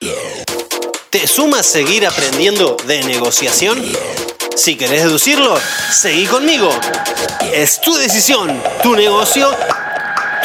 ¿Te 0.00 1.26
sumas 1.26 1.66
seguir 1.66 2.06
aprendiendo 2.06 2.74
de 2.86 3.02
negociación? 3.02 3.84
Si 4.56 4.76
querés 4.76 5.02
deducirlo, 5.04 5.60
seguí 5.92 6.24
conmigo. 6.26 6.70
Es 7.52 7.82
tu 7.82 7.94
decisión, 7.94 8.62
tu 8.82 8.96
negocio, 8.96 9.50
tu 9.50 9.58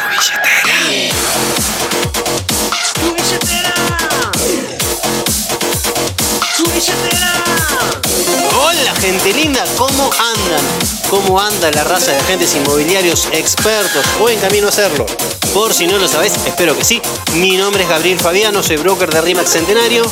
billetera. 0.09 1.05
Tu 2.95 3.13
billetera. 3.13 4.31
Tu 6.57 6.65
billetera. 6.65 8.04
Hola 8.57 8.95
gente 9.01 9.33
linda, 9.33 9.65
¿cómo 9.77 10.09
andan? 10.13 10.65
¿Cómo 11.09 11.41
anda 11.41 11.69
la 11.71 11.83
raza 11.83 12.11
de 12.11 12.19
agentes 12.19 12.55
inmobiliarios 12.55 13.27
expertos 13.33 14.05
o 14.21 14.29
en 14.29 14.39
camino 14.39 14.67
a 14.67 14.69
hacerlo? 14.69 15.05
Por 15.53 15.73
si 15.73 15.87
no 15.87 15.97
lo 15.97 16.07
sabés, 16.07 16.33
espero 16.45 16.73
que 16.77 16.85
sí. 16.85 17.01
Mi 17.35 17.57
nombre 17.57 17.83
es 17.83 17.89
Gabriel 17.89 18.17
Fabiano, 18.17 18.63
soy 18.63 18.77
broker 18.77 19.09
de 19.09 19.19
RIMAX 19.19 19.49
Centenario 19.49 20.05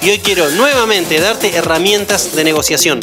y 0.00 0.08
hoy 0.08 0.18
quiero 0.18 0.48
nuevamente 0.48 1.20
darte 1.20 1.54
herramientas 1.54 2.34
de 2.34 2.44
negociación. 2.44 3.00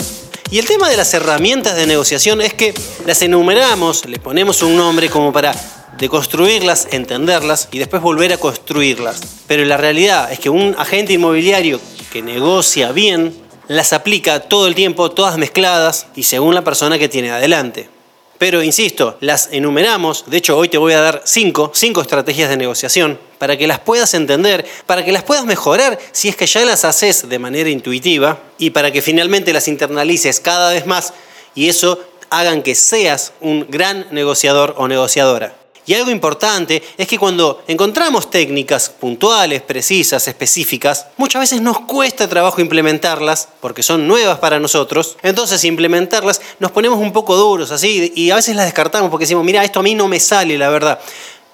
Y 0.49 0.57
el 0.57 0.65
tema 0.65 0.89
de 0.89 0.97
las 0.97 1.13
herramientas 1.13 1.75
de 1.75 1.85
negociación 1.85 2.41
es 2.41 2.55
que 2.55 2.73
las 3.05 3.21
enumeramos, 3.21 4.05
le 4.05 4.17
ponemos 4.17 4.63
un 4.63 4.75
nombre 4.75 5.11
como 5.11 5.31
para 5.31 5.53
deconstruirlas, 5.99 6.87
entenderlas 6.89 7.67
y 7.71 7.77
después 7.77 8.01
volver 8.01 8.33
a 8.33 8.37
construirlas. 8.37 9.21
Pero 9.45 9.63
la 9.63 9.77
realidad 9.77 10.31
es 10.31 10.39
que 10.39 10.49
un 10.49 10.75
agente 10.79 11.13
inmobiliario 11.13 11.79
que 12.11 12.23
negocia 12.23 12.91
bien 12.91 13.40
las 13.75 13.93
aplica 13.93 14.41
todo 14.41 14.67
el 14.67 14.75
tiempo, 14.75 15.11
todas 15.11 15.37
mezcladas 15.37 16.07
y 16.15 16.23
según 16.23 16.53
la 16.55 16.63
persona 16.63 16.99
que 16.99 17.07
tiene 17.07 17.31
adelante. 17.31 17.89
Pero 18.37 18.63
insisto, 18.63 19.17
las 19.21 19.49
enumeramos, 19.51 20.25
de 20.27 20.37
hecho 20.37 20.57
hoy 20.57 20.67
te 20.67 20.77
voy 20.77 20.93
a 20.93 20.99
dar 20.99 21.21
cinco, 21.25 21.71
cinco 21.73 22.01
estrategias 22.01 22.49
de 22.49 22.57
negociación 22.57 23.19
para 23.37 23.57
que 23.57 23.67
las 23.67 23.79
puedas 23.79 24.13
entender, 24.13 24.65
para 24.87 25.05
que 25.05 25.11
las 25.11 25.23
puedas 25.23 25.45
mejorar 25.45 25.99
si 26.11 26.27
es 26.27 26.35
que 26.35 26.47
ya 26.47 26.65
las 26.65 26.83
haces 26.83 27.29
de 27.29 27.39
manera 27.39 27.69
intuitiva 27.69 28.39
y 28.57 28.71
para 28.71 28.91
que 28.91 29.01
finalmente 29.01 29.53
las 29.53 29.67
internalices 29.67 30.39
cada 30.39 30.71
vez 30.71 30.85
más 30.85 31.13
y 31.55 31.69
eso 31.69 31.99
hagan 32.29 32.63
que 32.63 32.75
seas 32.75 33.33
un 33.41 33.67
gran 33.69 34.07
negociador 34.11 34.73
o 34.77 34.87
negociadora. 34.87 35.60
Y 35.85 35.93
algo 35.93 36.11
importante 36.11 36.81
es 36.97 37.07
que 37.07 37.17
cuando 37.17 37.63
encontramos 37.67 38.29
técnicas 38.29 38.89
puntuales, 38.89 39.61
precisas, 39.61 40.27
específicas, 40.27 41.07
muchas 41.17 41.41
veces 41.41 41.61
nos 41.61 41.79
cuesta 41.81 42.27
trabajo 42.27 42.61
implementarlas 42.61 43.47
porque 43.59 43.83
son 43.83 44.07
nuevas 44.07 44.39
para 44.39 44.59
nosotros. 44.59 45.17
Entonces 45.23 45.63
implementarlas 45.63 46.41
nos 46.59 46.71
ponemos 46.71 46.99
un 46.99 47.11
poco 47.11 47.35
duros 47.35 47.71
así 47.71 48.11
y 48.15 48.31
a 48.31 48.35
veces 48.35 48.55
las 48.55 48.65
descartamos 48.65 49.09
porque 49.09 49.23
decimos, 49.23 49.43
mira, 49.43 49.63
esto 49.63 49.79
a 49.79 49.83
mí 49.83 49.95
no 49.95 50.07
me 50.07 50.19
sale, 50.19 50.57
la 50.57 50.69
verdad 50.69 50.99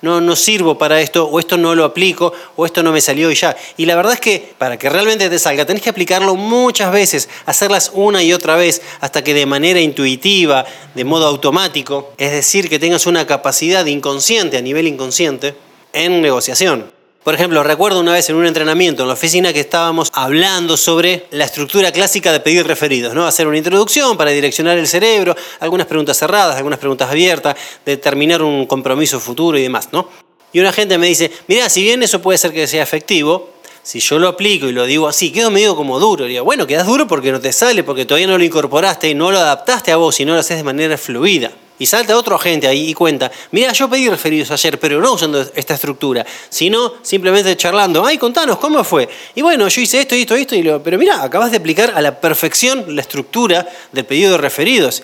no, 0.01 0.21
no 0.21 0.35
sirvo 0.35 0.77
para 0.77 1.01
esto, 1.01 1.27
o 1.27 1.39
esto 1.39 1.57
no 1.57 1.75
lo 1.75 1.85
aplico, 1.85 2.33
o 2.55 2.65
esto 2.65 2.83
no 2.83 2.91
me 2.91 3.01
salió 3.01 3.31
y 3.31 3.35
ya. 3.35 3.55
Y 3.77 3.85
la 3.85 3.95
verdad 3.95 4.13
es 4.13 4.19
que 4.19 4.53
para 4.57 4.77
que 4.77 4.89
realmente 4.89 5.29
te 5.29 5.39
salga, 5.39 5.65
tenés 5.65 5.81
que 5.81 5.89
aplicarlo 5.89 6.35
muchas 6.35 6.91
veces, 6.91 7.29
hacerlas 7.45 7.91
una 7.93 8.23
y 8.23 8.33
otra 8.33 8.55
vez, 8.55 8.81
hasta 8.99 9.23
que 9.23 9.33
de 9.33 9.45
manera 9.45 9.79
intuitiva, 9.79 10.65
de 10.93 11.03
modo 11.03 11.27
automático, 11.27 12.11
es 12.17 12.31
decir, 12.31 12.69
que 12.69 12.79
tengas 12.79 13.05
una 13.05 13.25
capacidad 13.25 13.85
inconsciente, 13.85 14.57
a 14.57 14.61
nivel 14.61 14.87
inconsciente, 14.87 15.55
en 15.93 16.21
negociación. 16.21 16.96
Por 17.27 17.35
ejemplo, 17.35 17.61
recuerdo 17.61 17.99
una 17.99 18.13
vez 18.13 18.29
en 18.29 18.37
un 18.37 18.45
entrenamiento 18.45 19.01
en 19.01 19.09
la 19.09 19.15
oficina 19.15 19.51
que 19.51 19.59
estábamos 19.59 20.11
hablando 20.13 20.77
sobre 20.77 21.25
la 21.31 21.43
estructura 21.43 21.91
clásica 21.91 22.31
de 22.31 22.39
pedir 22.39 22.65
referidos, 22.65 23.13
¿no? 23.13 23.27
Hacer 23.27 23.47
una 23.47 23.57
introducción 23.57 24.15
para 24.15 24.31
direccionar 24.31 24.77
el 24.77 24.87
cerebro, 24.87 25.35
algunas 25.59 25.87
preguntas 25.87 26.17
cerradas, 26.17 26.55
algunas 26.55 26.79
preguntas 26.79 27.11
abiertas, 27.11 27.57
determinar 27.85 28.41
un 28.41 28.65
compromiso 28.65 29.19
futuro 29.19 29.57
y 29.57 29.61
demás, 29.61 29.89
¿no? 29.91 30.07
Y 30.53 30.61
una 30.61 30.71
gente 30.71 30.97
me 30.97 31.07
dice, 31.07 31.29
mira, 31.47 31.69
si 31.69 31.83
bien 31.83 32.01
eso 32.01 32.21
puede 32.21 32.37
ser 32.37 32.53
que 32.53 32.65
sea 32.65 32.81
efectivo, 32.81 33.55
si 33.87 34.01
yo 34.01 34.19
lo 34.19 34.27
aplico 34.27 34.67
y 34.67 34.73
lo 34.73 34.85
digo 34.85 35.07
así, 35.07 35.31
quedo 35.31 35.49
medio 35.49 35.73
como 35.73 35.97
duro. 35.97 36.25
digo, 36.25 36.43
bueno, 36.43 36.67
quedas 36.67 36.85
duro 36.85 37.07
porque 37.07 37.31
no 37.31 37.39
te 37.39 37.53
sale, 37.53 37.85
porque 37.85 38.03
todavía 38.03 38.27
no 38.27 38.37
lo 38.37 38.43
incorporaste 38.43 39.09
y 39.09 39.15
no 39.15 39.31
lo 39.31 39.39
adaptaste 39.39 39.93
a 39.93 39.95
vos 39.95 40.19
y 40.19 40.25
no 40.25 40.33
lo 40.33 40.41
haces 40.41 40.57
de 40.57 40.63
manera 40.65 40.97
fluida. 40.97 41.53
Y 41.79 41.85
salta 41.85 42.17
otro 42.17 42.35
agente 42.35 42.67
ahí 42.67 42.89
y 42.89 42.93
cuenta, 42.93 43.31
mira, 43.51 43.71
yo 43.71 43.89
pedí 43.89 44.09
referidos 44.09 44.51
ayer, 44.51 44.77
pero 44.77 44.99
no 44.99 45.13
usando 45.13 45.39
esta 45.55 45.75
estructura, 45.75 46.25
sino 46.49 46.95
simplemente 47.01 47.55
charlando, 47.55 48.05
ay, 48.05 48.17
contanos, 48.17 48.57
¿cómo 48.57 48.83
fue? 48.83 49.07
Y 49.35 49.41
bueno, 49.41 49.65
yo 49.69 49.79
hice 49.79 50.01
esto, 50.01 50.15
esto, 50.15 50.35
esto, 50.35 50.55
y 50.55 50.63
lo, 50.63 50.83
pero 50.83 50.97
mira, 50.97 51.23
acabas 51.23 51.51
de 51.51 51.55
aplicar 51.55 51.93
a 51.95 52.01
la 52.01 52.19
perfección 52.19 52.93
la 52.93 52.99
estructura 52.99 53.65
del 53.93 54.03
pedido 54.03 54.31
de 54.31 54.37
referidos. 54.39 55.01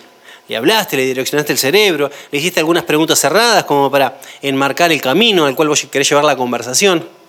Le 0.50 0.58
hablaste, 0.58 0.98
le 0.98 1.06
direccionaste 1.06 1.54
el 1.54 1.58
cerebro, 1.58 2.12
le 2.32 2.38
hiciste 2.38 2.60
algunas 2.60 2.84
preguntas 2.84 3.18
cerradas 3.18 3.64
como 3.64 3.90
para 3.90 4.20
enmarcar 4.42 4.92
el 4.92 5.00
camino 5.00 5.46
al 5.46 5.56
cual 5.56 5.70
vos 5.70 5.88
querés 5.90 6.10
llevar 6.10 6.26
la 6.26 6.36
conversación. 6.36 7.23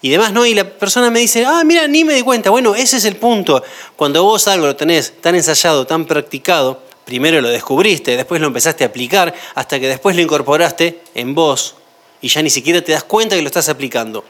Y 0.00 0.10
demás, 0.10 0.32
¿no? 0.32 0.46
Y 0.46 0.54
la 0.54 0.64
persona 0.64 1.10
me 1.10 1.20
dice, 1.20 1.44
ah, 1.44 1.62
mira, 1.64 1.86
ni 1.88 2.04
me 2.04 2.14
di 2.14 2.22
cuenta. 2.22 2.50
Bueno, 2.50 2.74
ese 2.74 2.98
es 2.98 3.04
el 3.04 3.16
punto. 3.16 3.62
Cuando 3.96 4.22
vos 4.22 4.46
algo 4.46 4.66
lo 4.66 4.76
tenés 4.76 5.20
tan 5.20 5.34
ensayado, 5.34 5.86
tan 5.86 6.04
practicado, 6.06 6.82
primero 7.04 7.40
lo 7.40 7.48
descubriste, 7.48 8.16
después 8.16 8.40
lo 8.40 8.46
empezaste 8.46 8.84
a 8.84 8.88
aplicar, 8.88 9.34
hasta 9.54 9.80
que 9.80 9.88
después 9.88 10.14
lo 10.14 10.22
incorporaste 10.22 11.00
en 11.14 11.34
vos 11.34 11.74
y 12.20 12.28
ya 12.28 12.42
ni 12.42 12.50
siquiera 12.50 12.82
te 12.82 12.92
das 12.92 13.04
cuenta 13.04 13.36
que 13.36 13.42
lo 13.42 13.48
estás 13.48 13.68
aplicando. 13.68 14.24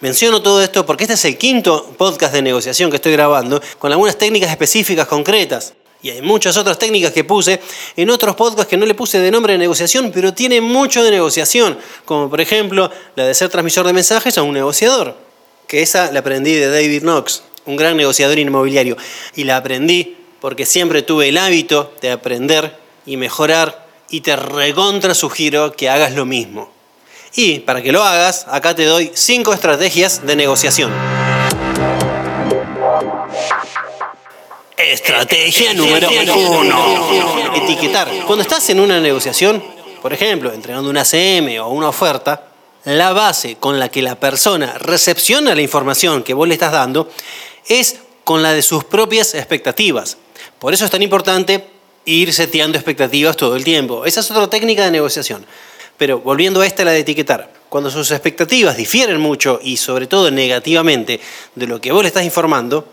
Menciono 0.00 0.40
todo 0.40 0.62
esto 0.62 0.86
porque 0.86 1.04
este 1.04 1.14
es 1.14 1.24
el 1.24 1.36
quinto 1.36 1.92
podcast 1.98 2.32
de 2.32 2.42
negociación 2.42 2.88
que 2.90 2.96
estoy 2.96 3.12
grabando 3.12 3.60
con 3.78 3.90
algunas 3.90 4.16
técnicas 4.16 4.50
específicas 4.50 5.08
concretas. 5.08 5.74
Y 6.00 6.10
hay 6.10 6.22
muchas 6.22 6.56
otras 6.56 6.78
técnicas 6.78 7.12
que 7.12 7.24
puse 7.24 7.60
en 7.96 8.10
otros 8.10 8.36
podcasts 8.36 8.70
que 8.70 8.76
no 8.76 8.86
le 8.86 8.94
puse 8.94 9.18
de 9.18 9.30
nombre 9.30 9.54
de 9.54 9.58
negociación, 9.58 10.12
pero 10.14 10.32
tiene 10.32 10.60
mucho 10.60 11.02
de 11.02 11.10
negociación, 11.10 11.76
como 12.04 12.30
por 12.30 12.40
ejemplo 12.40 12.90
la 13.16 13.24
de 13.26 13.34
ser 13.34 13.48
transmisor 13.48 13.86
de 13.86 13.92
mensajes 13.92 14.38
a 14.38 14.42
un 14.42 14.54
negociador, 14.54 15.16
que 15.66 15.82
esa 15.82 16.12
la 16.12 16.20
aprendí 16.20 16.54
de 16.54 16.70
David 16.70 17.02
Knox, 17.02 17.42
un 17.66 17.76
gran 17.76 17.96
negociador 17.96 18.38
inmobiliario, 18.38 18.96
y 19.34 19.44
la 19.44 19.56
aprendí 19.56 20.16
porque 20.40 20.66
siempre 20.66 21.02
tuve 21.02 21.28
el 21.30 21.36
hábito 21.36 21.92
de 22.00 22.12
aprender 22.12 22.76
y 23.04 23.16
mejorar 23.16 23.86
y 24.08 24.20
te 24.20 24.36
recontra 24.36 25.14
sugiero 25.14 25.72
que 25.72 25.88
hagas 25.88 26.14
lo 26.14 26.24
mismo. 26.24 26.70
Y 27.34 27.58
para 27.60 27.82
que 27.82 27.92
lo 27.92 28.04
hagas, 28.04 28.46
acá 28.48 28.74
te 28.74 28.84
doy 28.84 29.10
5 29.12 29.52
estrategias 29.52 30.24
de 30.24 30.36
negociación. 30.36 30.92
Estrategia 34.78 35.74
número 35.74 36.08
1. 36.08 37.54
Etiquetar. 37.56 38.08
Cuando 38.26 38.42
estás 38.42 38.70
en 38.70 38.78
una 38.78 39.00
negociación, 39.00 39.60
por 40.00 40.12
ejemplo, 40.12 40.52
entregando 40.52 40.88
una 40.88 41.04
CM 41.04 41.58
o 41.58 41.68
una 41.70 41.88
oferta, 41.88 42.46
la 42.84 43.12
base 43.12 43.56
con 43.56 43.80
la 43.80 43.88
que 43.88 44.02
la 44.02 44.14
persona 44.14 44.78
recepciona 44.78 45.56
la 45.56 45.62
información 45.62 46.22
que 46.22 46.32
vos 46.32 46.46
le 46.46 46.54
estás 46.54 46.70
dando 46.70 47.10
es 47.66 47.96
con 48.22 48.40
la 48.40 48.52
de 48.52 48.62
sus 48.62 48.84
propias 48.84 49.34
expectativas. 49.34 50.16
Por 50.60 50.72
eso 50.72 50.84
es 50.84 50.92
tan 50.92 51.02
importante 51.02 51.66
ir 52.04 52.32
seteando 52.32 52.78
expectativas 52.78 53.36
todo 53.36 53.56
el 53.56 53.64
tiempo. 53.64 54.06
Esa 54.06 54.20
es 54.20 54.30
otra 54.30 54.48
técnica 54.48 54.84
de 54.84 54.92
negociación. 54.92 55.44
Pero 55.96 56.20
volviendo 56.20 56.60
a 56.60 56.66
esta, 56.66 56.84
la 56.84 56.92
de 56.92 57.00
etiquetar. 57.00 57.52
Cuando 57.68 57.90
sus 57.90 58.12
expectativas 58.12 58.76
difieren 58.76 59.18
mucho 59.18 59.58
y 59.60 59.76
sobre 59.76 60.06
todo 60.06 60.30
negativamente 60.30 61.20
de 61.56 61.66
lo 61.66 61.80
que 61.80 61.90
vos 61.90 62.02
le 62.02 62.08
estás 62.08 62.24
informando, 62.24 62.86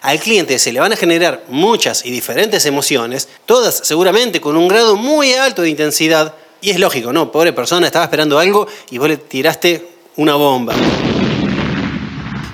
al 0.00 0.18
cliente 0.18 0.58
se 0.58 0.72
le 0.72 0.80
van 0.80 0.92
a 0.92 0.96
generar 0.96 1.44
muchas 1.48 2.04
y 2.04 2.10
diferentes 2.10 2.66
emociones, 2.66 3.28
todas 3.46 3.82
seguramente 3.84 4.40
con 4.40 4.56
un 4.56 4.68
grado 4.68 4.96
muy 4.96 5.32
alto 5.34 5.62
de 5.62 5.70
intensidad. 5.70 6.34
Y 6.60 6.70
es 6.70 6.78
lógico, 6.78 7.12
¿no? 7.12 7.30
Pobre 7.30 7.52
persona, 7.52 7.86
estaba 7.86 8.04
esperando 8.04 8.38
algo 8.38 8.66
y 8.90 8.98
vos 8.98 9.08
le 9.08 9.16
tiraste 9.16 9.86
una 10.16 10.34
bomba. 10.34 10.74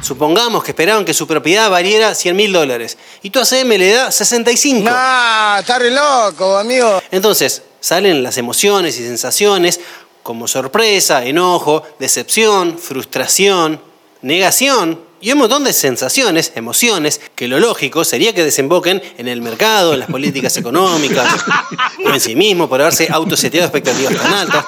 Supongamos 0.00 0.62
que 0.62 0.70
esperaban 0.70 1.04
que 1.04 1.12
su 1.12 1.26
propiedad 1.26 1.70
valiera 1.70 2.14
100 2.14 2.36
mil 2.36 2.52
dólares 2.52 2.96
y 3.22 3.30
tu 3.30 3.40
ACM 3.40 3.68
le 3.70 3.92
da 3.92 4.10
65. 4.10 4.84
¡Nah! 4.84 5.58
¡Está 5.58 5.78
re 5.78 5.90
loco, 5.90 6.56
amigo! 6.56 7.02
Entonces, 7.10 7.62
salen 7.80 8.22
las 8.22 8.38
emociones 8.38 8.98
y 8.98 9.02
sensaciones 9.02 9.80
como 10.22 10.46
sorpresa, 10.46 11.24
enojo, 11.24 11.82
decepción, 11.98 12.78
frustración, 12.78 13.80
negación 14.22 15.07
y 15.20 15.32
un 15.32 15.38
montón 15.38 15.64
de 15.64 15.72
sensaciones, 15.72 16.52
emociones, 16.54 17.20
que 17.34 17.48
lo 17.48 17.58
lógico 17.58 18.04
sería 18.04 18.32
que 18.32 18.44
desemboquen 18.44 19.02
en 19.18 19.28
el 19.28 19.42
mercado, 19.42 19.92
en 19.92 20.00
las 20.00 20.10
políticas 20.10 20.56
económicas, 20.56 21.28
o 22.04 22.10
en 22.10 22.20
sí 22.20 22.36
mismo 22.36 22.68
por 22.68 22.80
haberse 22.80 23.08
autoseteado 23.10 23.66
expectativas 23.66 24.14
tan 24.16 24.32
altas. 24.32 24.64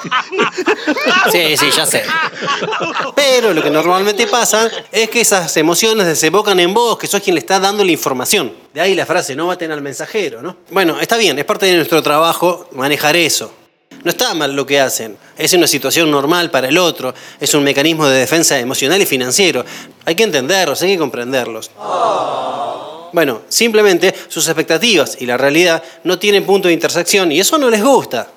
Sí, 1.31 1.57
sí, 1.57 1.69
ya 1.75 1.85
sé. 1.85 2.03
Pero 3.15 3.53
lo 3.53 3.63
que 3.63 3.69
normalmente 3.69 4.27
pasa 4.27 4.69
es 4.91 5.09
que 5.09 5.21
esas 5.21 5.55
emociones 5.57 6.05
desembocan 6.05 6.59
en 6.59 6.73
vos, 6.73 6.97
que 6.97 7.07
sos 7.07 7.21
quien 7.21 7.35
le 7.35 7.39
está 7.39 7.59
dando 7.59 7.83
la 7.83 7.91
información. 7.91 8.53
De 8.73 8.81
ahí 8.81 8.95
la 8.95 9.05
frase, 9.05 9.35
no 9.35 9.47
maten 9.47 9.71
al 9.71 9.81
mensajero, 9.81 10.41
¿no? 10.41 10.57
Bueno, 10.71 10.99
está 10.99 11.17
bien, 11.17 11.37
es 11.37 11.45
parte 11.45 11.65
de 11.65 11.75
nuestro 11.75 12.01
trabajo 12.01 12.67
manejar 12.71 13.15
eso. 13.15 13.53
No 14.03 14.09
está 14.09 14.33
mal 14.33 14.55
lo 14.55 14.65
que 14.65 14.79
hacen. 14.79 15.17
Es 15.37 15.53
una 15.53 15.67
situación 15.67 16.09
normal 16.09 16.49
para 16.49 16.69
el 16.69 16.77
otro. 16.77 17.13
Es 17.39 17.53
un 17.53 17.63
mecanismo 17.63 18.07
de 18.07 18.19
defensa 18.19 18.57
emocional 18.57 19.01
y 19.01 19.05
financiero. 19.05 19.63
Hay 20.05 20.15
que 20.15 20.23
entenderlos, 20.23 20.81
hay 20.81 20.93
que 20.93 20.97
comprenderlos. 20.97 21.69
Bueno, 23.13 23.41
simplemente 23.49 24.13
sus 24.27 24.47
expectativas 24.47 25.17
y 25.19 25.25
la 25.25 25.37
realidad 25.37 25.83
no 26.03 26.17
tienen 26.17 26.45
punto 26.45 26.67
de 26.67 26.73
intersección 26.73 27.31
y 27.31 27.39
eso 27.39 27.57
no 27.57 27.69
les 27.69 27.83
gusta. 27.83 28.27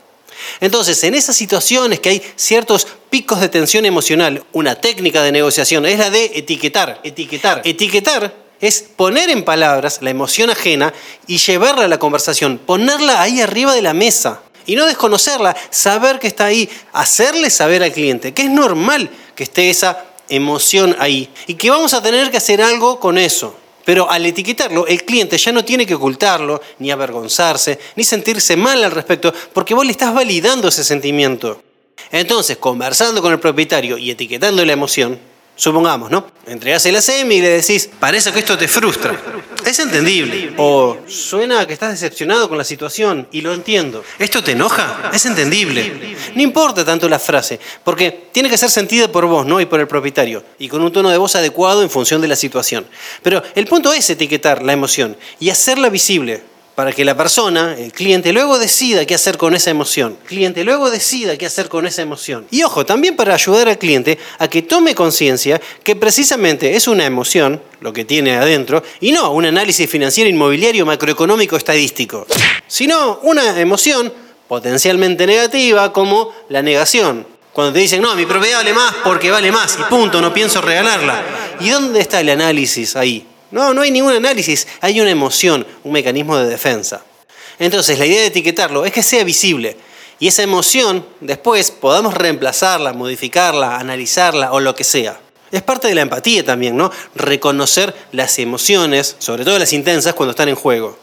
Entonces, 0.60 1.02
en 1.04 1.14
esas 1.14 1.36
situaciones 1.36 2.00
que 2.00 2.10
hay 2.10 2.22
ciertos 2.36 2.86
picos 3.08 3.40
de 3.40 3.48
tensión 3.48 3.86
emocional, 3.86 4.44
una 4.52 4.74
técnica 4.74 5.22
de 5.22 5.32
negociación 5.32 5.86
es 5.86 5.98
la 5.98 6.10
de 6.10 6.32
etiquetar, 6.34 7.00
etiquetar. 7.04 7.62
Etiquetar 7.64 8.34
es 8.60 8.82
poner 8.82 9.30
en 9.30 9.44
palabras 9.44 10.00
la 10.02 10.10
emoción 10.10 10.50
ajena 10.50 10.92
y 11.26 11.38
llevarla 11.38 11.84
a 11.84 11.88
la 11.88 11.98
conversación, 11.98 12.58
ponerla 12.58 13.22
ahí 13.22 13.40
arriba 13.40 13.74
de 13.74 13.82
la 13.82 13.94
mesa 13.94 14.42
y 14.66 14.76
no 14.76 14.87
desconocerla, 14.87 15.56
saber 15.70 16.19
que 16.19 16.26
está 16.26 16.46
ahí, 16.46 16.69
hacerle 16.93 17.50
saber 17.50 17.82
al 17.82 17.93
cliente 17.93 18.32
que 18.32 18.43
es 18.43 18.50
normal 18.50 19.11
que 19.34 19.44
esté 19.44 19.70
esa 19.70 20.05
emoción 20.28 20.96
ahí 20.99 21.28
y 21.46 21.55
que 21.55 21.70
vamos 21.70 21.94
a 21.94 22.02
tener 22.02 22.31
que 22.31 22.38
hacer 22.38 22.62
algo 22.62 23.00
con 23.00 23.19
eso. 23.19 23.56
Pero 23.84 24.11
al 24.11 24.25
etiquetarlo, 24.25 24.87
el 24.87 25.05
cliente 25.05 25.37
ya 25.37 25.52
no 25.52 25.64
tiene 25.64 25.87
que 25.87 25.94
ocultarlo, 25.94 26.62
ni 26.78 26.90
avergonzarse, 26.90 27.78
ni 27.96 28.05
sentirse 28.05 28.56
mal 28.56 28.82
al 28.82 28.90
respecto, 28.90 29.32
porque 29.52 29.75
vos 29.75 29.84
le 29.84 29.93
estás 29.93 30.14
validando 30.14 30.69
ese 30.69 30.84
sentimiento. 30.84 31.62
Entonces, 32.10 32.56
conversando 32.56 33.20
con 33.20 33.32
el 33.32 33.40
propietario 33.40 33.99
y 33.99 34.10
etiquetando 34.10 34.64
la 34.64 34.72
emoción, 34.72 35.19
Supongamos, 35.56 36.10
¿no? 36.10 36.26
Entregás 36.46 36.84
el 36.86 36.96
ACM 36.96 37.30
y 37.30 37.40
le 37.40 37.48
decís, 37.50 37.88
parece 38.00 38.32
que 38.32 38.40
esto 38.40 38.58
te 38.58 38.66
frustra. 38.66 39.16
Es 39.64 39.78
entendible. 39.78 40.52
O 40.56 40.98
suena 41.06 41.64
que 41.66 41.72
estás 41.72 41.92
decepcionado 41.92 42.48
con 42.48 42.58
la 42.58 42.64
situación 42.64 43.28
y 43.30 43.40
lo 43.40 43.54
entiendo. 43.54 44.04
¿Esto 44.18 44.42
te 44.42 44.52
enoja? 44.52 45.10
Es 45.12 45.24
entendible. 45.26 46.16
No 46.34 46.42
importa 46.42 46.84
tanto 46.84 47.08
la 47.08 47.20
frase, 47.20 47.60
porque 47.84 48.28
tiene 48.32 48.50
que 48.50 48.58
ser 48.58 48.70
sentida 48.70 49.10
por 49.10 49.26
vos, 49.26 49.46
¿no? 49.46 49.60
Y 49.60 49.66
por 49.66 49.78
el 49.78 49.86
propietario. 49.86 50.42
Y 50.58 50.68
con 50.68 50.82
un 50.82 50.92
tono 50.92 51.10
de 51.10 51.18
voz 51.18 51.36
adecuado 51.36 51.82
en 51.82 51.90
función 51.90 52.20
de 52.20 52.28
la 52.28 52.36
situación. 52.36 52.84
Pero 53.22 53.42
el 53.54 53.66
punto 53.66 53.92
es 53.92 54.10
etiquetar 54.10 54.62
la 54.62 54.72
emoción 54.72 55.16
y 55.38 55.50
hacerla 55.50 55.88
visible 55.88 56.42
para 56.74 56.92
que 56.92 57.04
la 57.04 57.16
persona, 57.16 57.76
el 57.78 57.92
cliente, 57.92 58.32
luego 58.32 58.58
decida 58.58 59.06
qué 59.06 59.14
hacer 59.14 59.38
con 59.38 59.54
esa 59.54 59.70
emoción. 59.70 60.16
Cliente 60.26 60.64
luego 60.64 60.90
decida 60.90 61.36
qué 61.36 61.46
hacer 61.46 61.68
con 61.68 61.86
esa 61.86 62.02
emoción. 62.02 62.46
Y 62.50 62.62
ojo, 62.64 62.84
también 62.84 63.14
para 63.14 63.34
ayudar 63.34 63.68
al 63.68 63.78
cliente 63.78 64.18
a 64.38 64.48
que 64.48 64.62
tome 64.62 64.94
conciencia 64.94 65.60
que 65.84 65.94
precisamente 65.94 66.74
es 66.74 66.88
una 66.88 67.06
emoción, 67.06 67.62
lo 67.80 67.92
que 67.92 68.04
tiene 68.04 68.34
adentro, 68.36 68.82
y 69.00 69.12
no 69.12 69.32
un 69.32 69.44
análisis 69.44 69.88
financiero, 69.88 70.28
inmobiliario, 70.28 70.84
macroeconómico, 70.84 71.56
estadístico, 71.56 72.26
sino 72.66 73.20
una 73.22 73.60
emoción 73.60 74.12
potencialmente 74.48 75.26
negativa 75.26 75.92
como 75.92 76.32
la 76.48 76.62
negación. 76.62 77.26
Cuando 77.52 77.72
te 77.72 77.78
dicen, 77.78 78.02
no, 78.02 78.16
mi 78.16 78.26
propiedad 78.26 78.58
vale 78.58 78.74
más 78.74 78.94
porque 79.04 79.30
vale 79.30 79.52
más, 79.52 79.78
y 79.78 79.84
punto, 79.84 80.20
no 80.20 80.34
pienso 80.34 80.60
regalarla. 80.60 81.22
¿Y 81.60 81.68
dónde 81.68 82.00
está 82.00 82.20
el 82.20 82.30
análisis 82.30 82.96
ahí? 82.96 83.24
No, 83.54 83.72
no 83.72 83.82
hay 83.82 83.92
ningún 83.92 84.12
análisis, 84.12 84.66
hay 84.80 85.00
una 85.00 85.12
emoción, 85.12 85.64
un 85.84 85.92
mecanismo 85.92 86.36
de 86.36 86.48
defensa. 86.48 87.04
Entonces, 87.60 88.00
la 88.00 88.04
idea 88.04 88.22
de 88.22 88.26
etiquetarlo 88.26 88.84
es 88.84 88.90
que 88.90 89.04
sea 89.04 89.22
visible 89.22 89.76
y 90.18 90.26
esa 90.26 90.42
emoción 90.42 91.06
después 91.20 91.70
podamos 91.70 92.14
reemplazarla, 92.14 92.92
modificarla, 92.92 93.76
analizarla 93.76 94.50
o 94.50 94.58
lo 94.58 94.74
que 94.74 94.82
sea. 94.82 95.20
Es 95.52 95.62
parte 95.62 95.86
de 95.86 95.94
la 95.94 96.00
empatía 96.00 96.44
también, 96.44 96.76
¿no? 96.76 96.90
Reconocer 97.14 97.94
las 98.10 98.40
emociones, 98.40 99.14
sobre 99.20 99.44
todo 99.44 99.56
las 99.56 99.72
intensas, 99.72 100.14
cuando 100.14 100.32
están 100.32 100.48
en 100.48 100.56
juego. 100.56 100.98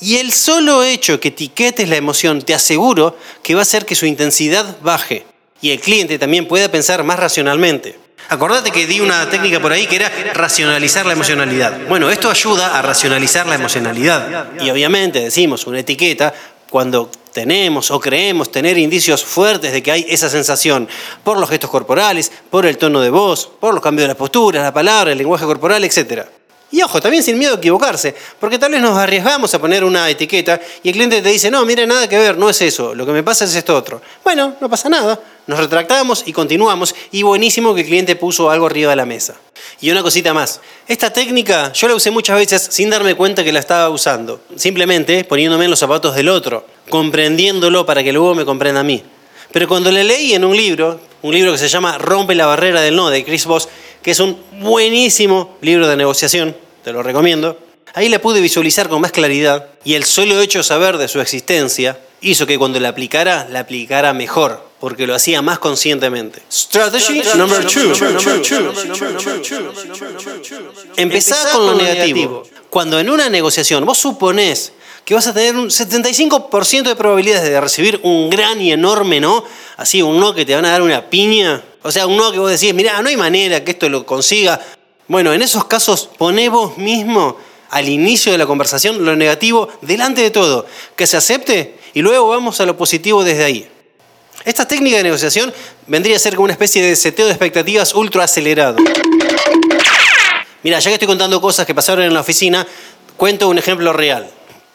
Y 0.00 0.16
el 0.16 0.32
solo 0.32 0.82
hecho 0.82 1.20
que 1.20 1.28
etiquetes 1.28 1.90
la 1.90 1.96
emoción, 1.96 2.40
te 2.40 2.54
aseguro 2.54 3.14
que 3.42 3.54
va 3.54 3.60
a 3.60 3.62
hacer 3.64 3.84
que 3.84 3.94
su 3.94 4.06
intensidad 4.06 4.78
baje 4.80 5.26
y 5.60 5.72
el 5.72 5.80
cliente 5.80 6.18
también 6.18 6.48
pueda 6.48 6.70
pensar 6.70 7.04
más 7.04 7.18
racionalmente. 7.18 8.07
Acordate 8.30 8.70
que 8.70 8.86
di 8.86 9.00
una 9.00 9.28
técnica 9.30 9.58
por 9.58 9.72
ahí 9.72 9.86
que 9.86 9.96
era 9.96 10.10
racionalizar 10.34 11.06
la 11.06 11.14
emocionalidad. 11.14 11.86
Bueno, 11.88 12.10
esto 12.10 12.30
ayuda 12.30 12.78
a 12.78 12.82
racionalizar 12.82 13.46
la 13.46 13.54
emocionalidad. 13.54 14.48
Y 14.60 14.68
obviamente 14.70 15.20
decimos 15.20 15.66
una 15.66 15.80
etiqueta 15.80 16.34
cuando 16.68 17.10
tenemos 17.32 17.90
o 17.90 17.98
creemos 17.98 18.52
tener 18.52 18.76
indicios 18.76 19.24
fuertes 19.24 19.72
de 19.72 19.82
que 19.82 19.92
hay 19.92 20.06
esa 20.08 20.28
sensación 20.28 20.88
por 21.24 21.38
los 21.38 21.48
gestos 21.48 21.70
corporales, 21.70 22.30
por 22.50 22.66
el 22.66 22.76
tono 22.76 23.00
de 23.00 23.10
voz, 23.10 23.48
por 23.60 23.72
los 23.72 23.82
cambios 23.82 24.04
de 24.04 24.08
las 24.08 24.16
posturas, 24.16 24.62
la 24.62 24.74
palabra, 24.74 25.12
el 25.12 25.18
lenguaje 25.18 25.46
corporal, 25.46 25.82
etc. 25.84 26.26
Y 26.70 26.82
ojo, 26.82 27.00
también 27.00 27.22
sin 27.22 27.38
miedo 27.38 27.54
a 27.54 27.56
equivocarse, 27.56 28.14
porque 28.38 28.58
tal 28.58 28.72
vez 28.72 28.82
nos 28.82 28.96
arriesgamos 28.98 29.54
a 29.54 29.58
poner 29.58 29.84
una 29.84 30.10
etiqueta 30.10 30.60
y 30.82 30.88
el 30.88 30.94
cliente 30.94 31.22
te 31.22 31.30
dice, 31.30 31.50
no, 31.50 31.64
mire, 31.64 31.86
nada 31.86 32.06
que 32.08 32.18
ver, 32.18 32.36
no 32.36 32.50
es 32.50 32.60
eso, 32.60 32.94
lo 32.94 33.06
que 33.06 33.12
me 33.12 33.22
pasa 33.22 33.46
es 33.46 33.54
esto 33.54 33.74
otro. 33.74 34.02
Bueno, 34.22 34.54
no 34.60 34.68
pasa 34.68 34.90
nada, 34.90 35.18
nos 35.46 35.58
retractamos 35.58 36.24
y 36.26 36.32
continuamos 36.34 36.94
y 37.10 37.22
buenísimo 37.22 37.74
que 37.74 37.80
el 37.80 37.86
cliente 37.86 38.16
puso 38.16 38.50
algo 38.50 38.66
arriba 38.66 38.90
de 38.90 38.96
la 38.96 39.06
mesa. 39.06 39.36
Y 39.80 39.90
una 39.90 40.02
cosita 40.02 40.34
más, 40.34 40.60
esta 40.86 41.10
técnica 41.10 41.72
yo 41.72 41.88
la 41.88 41.94
usé 41.94 42.10
muchas 42.10 42.36
veces 42.36 42.68
sin 42.70 42.90
darme 42.90 43.14
cuenta 43.14 43.42
que 43.42 43.52
la 43.52 43.60
estaba 43.60 43.88
usando, 43.88 44.42
simplemente 44.54 45.24
poniéndome 45.24 45.64
en 45.64 45.70
los 45.70 45.78
zapatos 45.78 46.14
del 46.16 46.28
otro, 46.28 46.66
comprendiéndolo 46.90 47.86
para 47.86 48.04
que 48.04 48.12
luego 48.12 48.34
me 48.34 48.44
comprenda 48.44 48.80
a 48.80 48.84
mí. 48.84 49.02
Pero 49.52 49.66
cuando 49.66 49.90
la 49.90 50.04
leí 50.04 50.34
en 50.34 50.44
un 50.44 50.54
libro, 50.54 51.00
un 51.22 51.32
libro 51.32 51.52
que 51.52 51.58
se 51.58 51.68
llama 51.68 51.96
Rompe 51.96 52.34
la 52.34 52.44
barrera 52.44 52.82
del 52.82 52.94
no, 52.94 53.08
de 53.08 53.24
Chris 53.24 53.46
Voss, 53.46 53.68
que 54.08 54.12
es 54.12 54.20
un 54.20 54.38
buenísimo 54.52 55.58
libro 55.60 55.86
de 55.86 55.94
negociación, 55.94 56.56
te 56.82 56.94
lo 56.94 57.02
recomiendo. 57.02 57.58
Ahí 57.92 58.08
la 58.08 58.18
pude 58.18 58.40
visualizar 58.40 58.88
con 58.88 59.02
más 59.02 59.12
claridad 59.12 59.66
y 59.84 59.96
el 59.96 60.04
solo 60.04 60.40
hecho 60.40 60.60
de 60.60 60.64
saber 60.64 60.96
de 60.96 61.08
su 61.08 61.20
existencia 61.20 62.00
hizo 62.22 62.46
que 62.46 62.56
cuando 62.56 62.80
la 62.80 62.88
aplicara, 62.88 63.46
la 63.50 63.60
aplicara 63.60 64.14
mejor, 64.14 64.64
porque 64.80 65.06
lo 65.06 65.14
hacía 65.14 65.42
más 65.42 65.58
conscientemente. 65.58 66.40
Strategy 66.50 67.20
number 67.36 67.66
two. 67.66 67.92
Empezá 70.96 71.50
con 71.52 71.66
lo 71.66 71.74
negativo. 71.74 72.44
Cuando 72.70 72.98
en 72.98 73.10
una 73.10 73.28
negociación 73.28 73.84
vos 73.84 73.98
suponés 73.98 74.72
que 75.04 75.12
vas 75.12 75.26
a 75.26 75.34
tener 75.34 75.54
un 75.54 75.68
75% 75.68 76.82
de 76.82 76.96
probabilidades 76.96 77.50
de 77.50 77.60
recibir 77.60 78.00
un 78.04 78.30
gran 78.30 78.58
y 78.58 78.72
enorme 78.72 79.20
no, 79.20 79.44
así 79.76 80.00
un 80.00 80.18
no 80.18 80.34
que 80.34 80.46
te 80.46 80.54
van 80.54 80.64
a 80.64 80.70
dar 80.70 80.80
una 80.80 81.10
piña, 81.10 81.62
o 81.88 81.90
sea, 81.90 82.06
un 82.06 82.18
no 82.18 82.30
que 82.30 82.38
vos 82.38 82.50
decís, 82.50 82.74
mira, 82.74 83.00
no 83.00 83.08
hay 83.08 83.16
manera 83.16 83.64
que 83.64 83.70
esto 83.70 83.88
lo 83.88 84.04
consiga. 84.04 84.60
Bueno, 85.06 85.32
en 85.32 85.40
esos 85.40 85.64
casos 85.64 86.10
poné 86.18 86.50
vos 86.50 86.76
mismo 86.76 87.38
al 87.70 87.88
inicio 87.88 88.30
de 88.30 88.36
la 88.36 88.44
conversación 88.44 89.06
lo 89.06 89.16
negativo 89.16 89.70
delante 89.80 90.20
de 90.20 90.30
todo, 90.30 90.66
que 90.96 91.06
se 91.06 91.16
acepte 91.16 91.78
y 91.94 92.02
luego 92.02 92.28
vamos 92.28 92.60
a 92.60 92.66
lo 92.66 92.76
positivo 92.76 93.24
desde 93.24 93.42
ahí. 93.42 93.70
Esta 94.44 94.68
técnica 94.68 94.98
de 94.98 95.04
negociación 95.04 95.50
vendría 95.86 96.16
a 96.16 96.18
ser 96.18 96.34
como 96.34 96.44
una 96.44 96.52
especie 96.52 96.84
de 96.84 96.94
seteo 96.94 97.24
de 97.24 97.32
expectativas 97.32 97.94
ultra 97.94 98.24
acelerado. 98.24 98.76
Mira, 100.62 100.80
ya 100.80 100.90
que 100.90 100.94
estoy 100.94 101.08
contando 101.08 101.40
cosas 101.40 101.64
que 101.64 101.74
pasaron 101.74 102.04
en 102.04 102.12
la 102.12 102.20
oficina, 102.20 102.66
cuento 103.16 103.48
un 103.48 103.56
ejemplo 103.56 103.94
real 103.94 104.28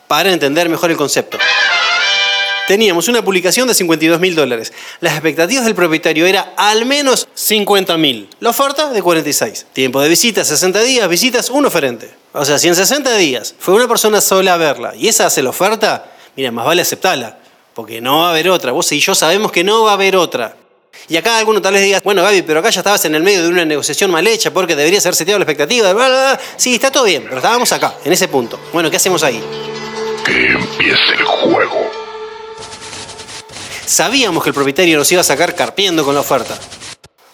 para 0.08 0.34
entender 0.34 0.68
mejor 0.68 0.90
el 0.90 0.98
concepto. 0.98 1.38
Teníamos 2.68 3.10
una 3.10 3.22
publicación 3.22 3.68
de 3.68 3.74
52 3.74 4.22
mil 4.22 4.36
dólares. 4.36 4.72
Las 5.02 5.14
expectativas 5.14 5.66
del 5.66 5.76
propietario 5.76 6.26
era 6.26 6.54
al 6.56 6.86
menos 6.86 7.28
50 7.34 7.98
mil. 7.98 8.30
La 8.40 8.52
oferta 8.52 8.90
de 8.90 9.02
46. 9.02 9.66
Tiempo 9.74 10.00
de 10.00 10.08
visita 10.08 10.46
60 10.46 10.82
días, 10.82 11.10
visitas 11.10 11.50
un 11.50 11.66
oferente. 11.66 12.10
O 12.32 12.46
sea, 12.46 12.58
si 12.58 12.70
en 12.70 12.76
60 12.76 13.18
días 13.18 13.54
fue 13.60 13.74
una 13.74 13.88
persona 13.88 14.22
sola 14.22 14.54
a 14.54 14.58
verla 14.58 14.94
y 14.96 15.10
esa 15.10 15.26
hace 15.26 15.44
la 15.44 15.50
oferta, 15.50 16.10
mira, 16.38 16.52
más 16.52 16.66
vale 16.66 16.82
aceptarla. 16.82 17.38
Porque 17.74 18.00
no 18.00 18.20
va 18.20 18.28
a 18.28 18.30
haber 18.30 18.50
otra. 18.50 18.72
Vos 18.72 18.90
y 18.94 19.00
yo 19.00 19.14
sabemos 19.14 19.52
que 19.52 19.66
no 19.66 19.84
va 19.84 19.92
a 19.92 19.94
haber 19.96 20.16
otra. 20.16 20.56
Y 21.10 21.18
acá 21.18 21.40
alguno 21.40 21.62
tal 21.62 21.74
vez 21.74 21.84
diga, 21.84 22.00
bueno 22.02 22.24
Gaby, 22.24 22.44
pero 22.44 22.60
acá 22.60 22.70
ya 22.70 22.80
estabas 22.80 23.04
en 23.04 23.16
el 23.16 23.24
medio 23.24 23.44
de 23.44 23.50
una 23.50 23.66
negociación 23.66 24.10
mal 24.10 24.26
hecha 24.26 24.54
porque 24.54 24.76
debería 24.76 25.02
ser 25.02 25.16
seteado 25.16 25.40
la 25.40 25.44
expectativa. 25.44 26.40
Sí, 26.56 26.76
está 26.76 26.92
todo 26.92 27.04
bien, 27.04 27.24
pero 27.24 27.38
estábamos 27.38 27.74
acá, 27.74 27.96
en 28.06 28.14
ese 28.14 28.30
punto. 28.30 28.58
Bueno, 28.72 28.90
¿qué 28.90 28.98
hacemos 28.98 29.22
ahí? 29.24 29.44
Que 30.24 30.48
empiece 30.48 31.14
el 31.18 31.26
juego. 31.26 32.03
Sabíamos 33.86 34.44
que 34.44 34.50
el 34.50 34.54
propietario 34.54 34.98
nos 34.98 35.12
iba 35.12 35.22
a 35.22 35.24
sacar 35.24 35.56
carpiendo 35.56 36.04
con 36.06 36.16
la 36.16 36.22
oferta, 36.22 36.58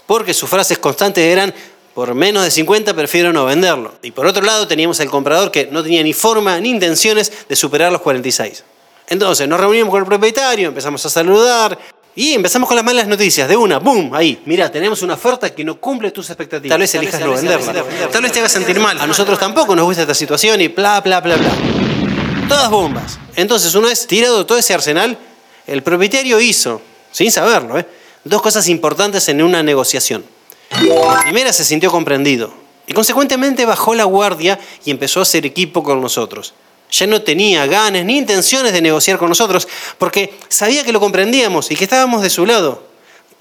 porque 0.08 0.34
sus 0.34 0.50
frases 0.50 0.78
constantes 0.80 1.24
eran, 1.24 1.54
por 1.94 2.14
menos 2.16 2.44
de 2.44 2.52
50 2.52 2.94
prefiero 2.94 3.32
no 3.32 3.46
venderlo. 3.46 3.94
Y 4.02 4.12
por 4.12 4.26
otro 4.26 4.44
lado 4.44 4.68
teníamos 4.68 5.00
al 5.00 5.10
comprador 5.10 5.52
que 5.52 5.68
no 5.68 5.84
tenía 5.84 6.04
ni 6.04 6.14
forma 6.14 6.60
ni 6.60 6.70
intenciones 6.70 7.32
de 7.48 7.56
superar 7.56 7.92
los 7.92 8.02
46. 8.02 8.64
Entonces 9.08 9.48
nos 9.48 9.60
reunimos 9.60 9.92
con 9.92 10.02
el 10.02 10.08
propietario, 10.08 10.70
empezamos 10.70 11.06
a 11.06 11.10
saludar 11.10 11.78
y 12.16 12.34
empezamos 12.34 12.68
con 12.68 12.76
las 12.76 12.84
malas 12.84 13.08
noticias. 13.08 13.48
De 13.48 13.56
una, 13.56 13.80
¡boom! 13.80 14.14
Ahí, 14.14 14.42
mira, 14.46 14.72
tenemos 14.72 15.02
una 15.02 15.14
oferta 15.14 15.54
que 15.54 15.64
no 15.64 15.80
cumple 15.80 16.12
tus 16.12 16.30
expectativas. 16.30 16.74
Tal 16.74 16.82
vez 16.82 16.96
elijas 16.96 17.22
no 17.22 17.32
venderla. 17.32 17.86
Tal 18.12 18.22
vez 18.22 18.32
te 18.32 18.40
hagas 18.40 18.52
sentir 18.52 18.80
mal. 18.80 19.00
A 19.00 19.08
nosotros 19.08 19.40
tampoco 19.40 19.76
nos 19.76 19.86
gusta 19.86 20.02
esta 20.02 20.14
situación 20.16 20.60
y 20.62 20.68
bla, 20.68 21.00
bla, 21.02 21.22
bla, 21.22 21.38
bla. 21.38 21.52
Todas 22.48 22.70
bombas. 22.70 23.20
Entonces, 23.36 23.74
una 23.76 23.88
vez 23.88 24.06
tirado 24.06 24.46
todo 24.46 24.58
ese 24.58 24.74
arsenal, 24.74 25.18
el 25.70 25.84
propietario 25.84 26.40
hizo, 26.40 26.82
sin 27.12 27.32
saberlo, 27.32 27.78
¿eh? 27.78 27.86
dos 28.24 28.42
cosas 28.42 28.68
importantes 28.68 29.30
en 29.30 29.42
una 29.42 29.64
negociación. 29.64 30.26
La 30.72 31.22
primera 31.24 31.54
se 31.54 31.64
sintió 31.64 31.92
comprendido 31.92 32.52
y 32.88 32.94
consecuentemente 32.94 33.66
bajó 33.66 33.94
la 33.94 34.04
guardia 34.04 34.60
y 34.84 34.92
empezó 34.92 35.20
a 35.20 35.24
hacer 35.24 35.46
equipo 35.46 35.84
con 35.84 36.02
nosotros. 36.02 36.54
Ya 36.92 37.06
no 37.06 37.22
tenía 37.22 37.68
ganas 37.68 38.04
ni 38.04 38.18
intenciones 38.18 38.74
de 38.74 38.82
negociar 38.82 39.20
con 39.20 39.30
nosotros 39.30 39.68
porque 39.98 40.34
sabía 40.48 40.84
que 40.84 40.92
lo 40.92 41.00
comprendíamos 41.00 41.70
y 41.70 41.76
que 41.76 41.84
estábamos 41.84 42.24
de 42.24 42.32
su 42.32 42.46
lado. 42.46 42.84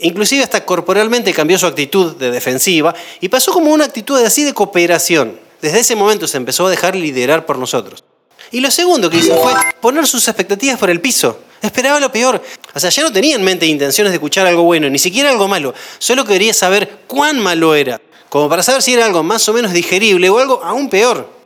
Inclusive 0.01 0.45
hasta 0.45 0.65
corporalmente 0.65 1.33
cambió 1.33 1.59
su 1.59 1.67
actitud 1.67 2.15
de 2.17 2.31
defensiva 2.31 2.95
y 3.21 3.29
pasó 3.29 3.53
como 3.53 3.73
una 3.73 3.87
actitud 3.87 4.23
así 4.23 4.45
de 4.45 4.53
cooperación. 4.53 5.41
Desde 5.63 5.81
ese 5.81 5.97
momento 5.97 6.29
se 6.29 6.37
empezó 6.37 6.67
a 6.67 6.71
dejar 6.71 6.95
liderar 6.95 7.47
por 7.47 7.59
nosotros. 7.59 8.05
Y 8.51 8.61
lo 8.61 8.71
segundo 8.71 9.11
que 9.11 9.17
hizo 9.17 9.35
fue 9.43 9.53
poner 9.81 10.07
sus 10.07 10.29
expectativas 10.29 10.79
por 10.79 10.91
el 10.91 11.01
piso. 11.01 11.41
Esperaba 11.63 11.99
lo 12.01 12.13
peor. 12.13 12.43
O 12.75 12.81
sea, 12.81 12.91
ya 12.91 13.03
no 13.03 13.13
tenía 13.13 13.37
en 13.37 13.43
mente 13.43 13.67
intenciones 13.67 14.13
de 14.13 14.17
escuchar 14.17 14.47
algo 14.47 14.63
bueno, 14.63 14.89
ni 14.89 14.99
siquiera 14.99 15.31
algo 15.31 15.49
malo. 15.49 15.75
Solo 15.99 16.25
quería 16.25 16.55
saber 16.55 17.01
cuán 17.07 17.39
malo 17.41 17.75
era, 17.75 18.01
como 18.29 18.49
para 18.49 18.63
saber 18.63 18.83
si 18.83 18.95
era 18.95 19.05
algo 19.05 19.23
más 19.23 19.49
o 19.49 19.53
menos 19.53 19.73
digerible 19.73 20.29
o 20.29 20.39
algo 20.39 20.63
aún 20.63 20.89
peor. 20.89 21.39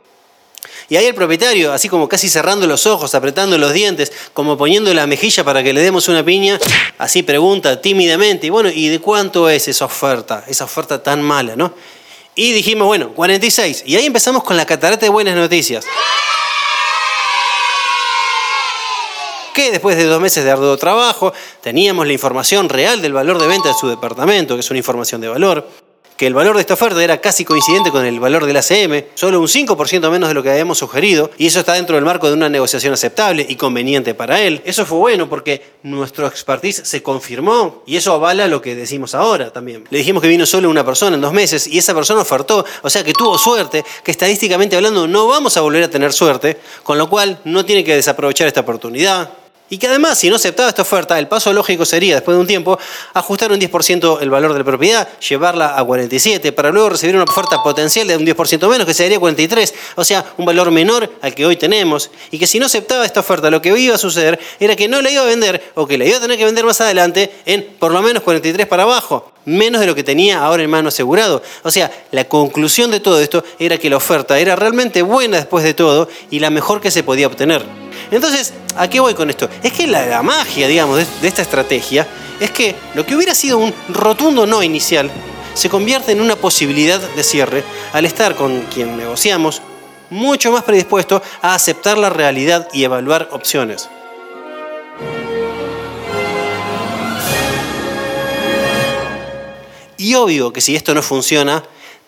Y 0.89 0.95
ahí 0.95 1.05
el 1.05 1.15
propietario, 1.15 1.71
así 1.71 1.89
como 1.89 2.07
casi 2.07 2.29
cerrando 2.29 2.67
los 2.67 2.85
ojos, 2.85 3.15
apretando 3.15 3.57
los 3.57 3.73
dientes, 3.73 4.11
como 4.33 4.57
poniendo 4.57 4.93
la 4.93 5.07
mejilla 5.07 5.43
para 5.43 5.63
que 5.63 5.73
le 5.73 5.81
demos 5.81 6.07
una 6.07 6.23
piña, 6.23 6.59
así 6.97 7.23
pregunta 7.23 7.81
tímidamente, 7.81 8.47
y 8.47 8.49
bueno, 8.49 8.69
¿y 8.69 8.89
de 8.89 8.99
cuánto 8.99 9.49
es 9.49 9.67
esa 9.67 9.85
oferta? 9.85 10.43
Esa 10.47 10.65
oferta 10.65 11.01
tan 11.01 11.21
mala, 11.21 11.55
¿no? 11.55 11.73
Y 12.35 12.51
dijimos, 12.51 12.87
bueno, 12.87 13.13
46. 13.13 13.83
Y 13.85 13.95
ahí 13.95 14.05
empezamos 14.05 14.43
con 14.43 14.57
la 14.57 14.65
catarata 14.65 15.05
de 15.05 15.09
buenas 15.09 15.35
noticias. 15.35 15.85
Que 19.53 19.71
después 19.71 19.97
de 19.97 20.05
dos 20.05 20.21
meses 20.21 20.43
de 20.43 20.51
arduo 20.51 20.77
trabajo 20.77 21.33
teníamos 21.61 22.07
la 22.07 22.13
información 22.13 22.69
real 22.69 23.01
del 23.01 23.13
valor 23.13 23.39
de 23.39 23.47
venta 23.47 23.69
de 23.69 23.75
su 23.75 23.87
departamento, 23.87 24.55
que 24.55 24.61
es 24.61 24.69
una 24.69 24.79
información 24.79 25.21
de 25.21 25.29
valor 25.29 25.67
que 26.17 26.27
el 26.27 26.33
valor 26.33 26.55
de 26.55 26.61
esta 26.61 26.75
oferta 26.75 27.03
era 27.03 27.19
casi 27.19 27.43
coincidente 27.45 27.91
con 27.91 28.05
el 28.05 28.19
valor 28.19 28.45
del 28.45 28.57
ACM, 28.57 29.05
solo 29.15 29.39
un 29.39 29.47
5% 29.47 30.09
menos 30.09 30.29
de 30.29 30.35
lo 30.35 30.43
que 30.43 30.51
habíamos 30.51 30.77
sugerido, 30.77 31.31
y 31.37 31.47
eso 31.47 31.59
está 31.59 31.73
dentro 31.73 31.95
del 31.95 32.05
marco 32.05 32.27
de 32.27 32.33
una 32.33 32.49
negociación 32.49 32.93
aceptable 32.93 33.45
y 33.47 33.55
conveniente 33.55 34.13
para 34.13 34.41
él. 34.41 34.61
Eso 34.65 34.85
fue 34.85 34.97
bueno 34.97 35.27
porque 35.29 35.73
nuestro 35.83 36.27
expertise 36.27 36.81
se 36.85 37.01
confirmó 37.01 37.83
y 37.85 37.97
eso 37.97 38.13
avala 38.13 38.47
lo 38.47 38.61
que 38.61 38.75
decimos 38.75 39.15
ahora 39.15 39.51
también. 39.51 39.85
Le 39.89 39.97
dijimos 39.97 40.21
que 40.21 40.29
vino 40.29 40.45
solo 40.45 40.69
una 40.69 40.85
persona 40.85 41.15
en 41.15 41.21
dos 41.21 41.33
meses 41.33 41.67
y 41.67 41.77
esa 41.77 41.93
persona 41.93 42.21
ofertó, 42.21 42.65
o 42.81 42.89
sea 42.89 43.03
que 43.03 43.13
tuvo 43.13 43.37
suerte, 43.37 43.83
que 44.03 44.11
estadísticamente 44.11 44.75
hablando 44.75 45.07
no 45.07 45.27
vamos 45.27 45.57
a 45.57 45.61
volver 45.61 45.83
a 45.83 45.89
tener 45.89 46.13
suerte, 46.13 46.57
con 46.83 46.97
lo 46.97 47.09
cual 47.09 47.39
no 47.43 47.65
tiene 47.65 47.83
que 47.83 47.95
desaprovechar 47.95 48.47
esta 48.47 48.61
oportunidad. 48.61 49.42
Y 49.69 49.77
que 49.77 49.87
además, 49.87 50.19
si 50.19 50.29
no 50.29 50.35
aceptaba 50.35 50.69
esta 50.69 50.83
oferta, 50.83 51.17
el 51.17 51.27
paso 51.27 51.51
lógico 51.51 51.85
sería, 51.85 52.15
después 52.15 52.35
de 52.35 52.41
un 52.41 52.47
tiempo, 52.47 52.77
ajustar 53.13 53.51
un 53.51 53.59
10% 53.59 54.19
el 54.21 54.29
valor 54.29 54.53
de 54.53 54.59
la 54.59 54.65
propiedad, 54.65 55.07
llevarla 55.19 55.77
a 55.77 55.83
47, 55.83 56.51
para 56.51 56.69
luego 56.69 56.89
recibir 56.89 57.15
una 57.15 57.23
oferta 57.23 57.63
potencial 57.63 58.07
de 58.07 58.17
un 58.17 58.25
10% 58.25 58.69
menos, 58.69 58.85
que 58.85 58.93
sería 58.93 59.19
43, 59.19 59.73
o 59.95 60.03
sea, 60.03 60.25
un 60.37 60.45
valor 60.45 60.69
menor 60.69 61.11
al 61.21 61.33
que 61.33 61.45
hoy 61.45 61.55
tenemos. 61.55 62.11
Y 62.29 62.37
que 62.37 62.45
si 62.45 62.59
no 62.59 62.67
aceptaba 62.67 63.05
esta 63.05 63.21
oferta, 63.21 63.49
lo 63.49 63.61
que 63.61 63.77
iba 63.77 63.95
a 63.95 63.97
suceder 63.97 64.39
era 64.59 64.75
que 64.75 64.87
no 64.87 65.01
la 65.01 65.09
iba 65.09 65.23
a 65.23 65.25
vender, 65.25 65.71
o 65.75 65.87
que 65.87 65.97
la 65.97 66.05
iba 66.05 66.17
a 66.17 66.21
tener 66.21 66.37
que 66.37 66.45
vender 66.45 66.65
más 66.65 66.79
adelante, 66.81 67.31
en 67.45 67.63
por 67.79 67.91
lo 67.91 68.01
menos 68.01 68.21
43 68.23 68.67
para 68.67 68.83
abajo 68.83 69.31
menos 69.45 69.81
de 69.81 69.87
lo 69.87 69.95
que 69.95 70.03
tenía 70.03 70.39
ahora 70.39 70.63
en 70.63 70.69
mano 70.69 70.89
asegurado. 70.89 71.41
O 71.63 71.71
sea, 71.71 71.91
la 72.11 72.25
conclusión 72.25 72.91
de 72.91 72.99
todo 72.99 73.19
esto 73.19 73.43
era 73.59 73.77
que 73.77 73.89
la 73.89 73.97
oferta 73.97 74.39
era 74.39 74.55
realmente 74.55 75.01
buena 75.01 75.37
después 75.37 75.63
de 75.63 75.73
todo 75.73 76.07
y 76.29 76.39
la 76.39 76.49
mejor 76.49 76.79
que 76.79 76.91
se 76.91 77.03
podía 77.03 77.27
obtener. 77.27 77.82
Entonces, 78.15 78.53
¿a 78.75 78.87
qué 78.87 78.99
voy 78.99 79.15
con 79.15 79.31
esto? 79.31 79.49
Es 79.63 79.73
que 79.73 79.87
la, 79.87 80.21
magia, 80.21 80.67
digamos, 80.67 80.97
de, 80.97 81.27
esta 81.27 81.41
estrategia 81.41 82.07
es 82.39 82.51
que 82.51 82.75
lo 82.93 83.05
que 83.05 83.15
hubiera 83.15 83.33
sido 83.33 83.57
un 83.57 83.73
rotundo 83.89 84.45
no 84.45 84.61
inicial 84.61 85.09
se 85.55 85.67
convierte 85.67 86.11
en 86.11 86.21
una 86.21 86.35
posibilidad 86.35 86.99
de 86.99 87.23
cierre 87.23 87.63
al 87.91 88.05
estar 88.05 88.35
con 88.35 88.61
quien 88.73 88.97
negociamos 88.97 89.63
mucho 90.11 90.51
más 90.51 90.63
predispuesto 90.63 91.23
a 91.41 91.55
aceptar 91.55 91.97
la 91.97 92.11
realidad 92.11 92.67
y 92.71 92.83
evaluar 92.83 93.29
opciones. 93.31 93.89
Y 99.97 100.13
obvio 100.13 100.53
que 100.53 100.61
si 100.61 100.75
esto 100.75 100.93
no 100.93 101.01
funciona, 101.01 101.63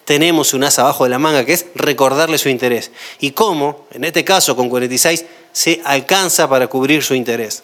tenemos 0.06 0.54
un 0.54 0.64
as 0.64 0.78
abajo 0.78 1.04
de 1.04 1.10
la 1.10 1.18
manga, 1.18 1.46
que 1.46 1.54
es 1.54 1.66
recordarle 1.74 2.38
su 2.38 2.50
interés. 2.50 2.92
Y 3.20 3.32
cómo, 3.32 3.88
en 3.92 4.04
este 4.04 4.24
caso 4.24 4.56
con 4.56 4.70
46, 4.70 5.26
se 5.56 5.82
alcanza 5.86 6.50
para 6.50 6.68
cubrir 6.68 7.02
su 7.02 7.16
interés. 7.16 7.64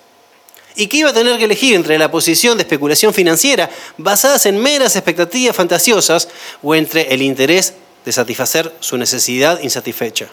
Y 0.78 0.88
que 0.88 0.96
iba 0.96 1.10
a 1.10 1.14
tener 1.14 1.38
que 1.38 1.44
elegir 1.44 1.76
entre 1.76 1.98
la 1.98 2.10
posición 2.10 2.58
de 2.58 2.64
especulación 2.64 3.14
financiera 3.14 3.70
basadas 3.98 4.46
en 4.46 4.58
meras 4.58 4.96
expectativas 4.96 5.54
fantasiosas 5.54 6.30
o 6.64 6.74
entre 6.74 7.14
el 7.14 7.22
interés 7.22 7.74
de 8.06 8.14
satisfacer 8.14 8.74
su 8.80 8.98
necesidad 8.98 9.60
insatisfecha. 9.62 10.30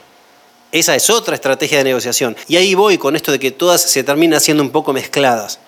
Esa 0.71 0.95
es 0.95 1.11
otra 1.11 1.35
estrategia 1.35 1.79
de 1.79 1.85
negociación. 1.85 2.37
Y 2.47 2.55
ahí 2.55 2.77
voy 2.77 2.97
con 2.97 3.17
esto 3.17 3.33
de 3.33 3.41
que 3.41 3.50
todas 3.50 3.83
se 3.83 4.05
terminan 4.05 4.41
siendo 4.41 4.62
un 4.62 4.71
poco 4.71 4.93
mezcladas. 4.93 5.59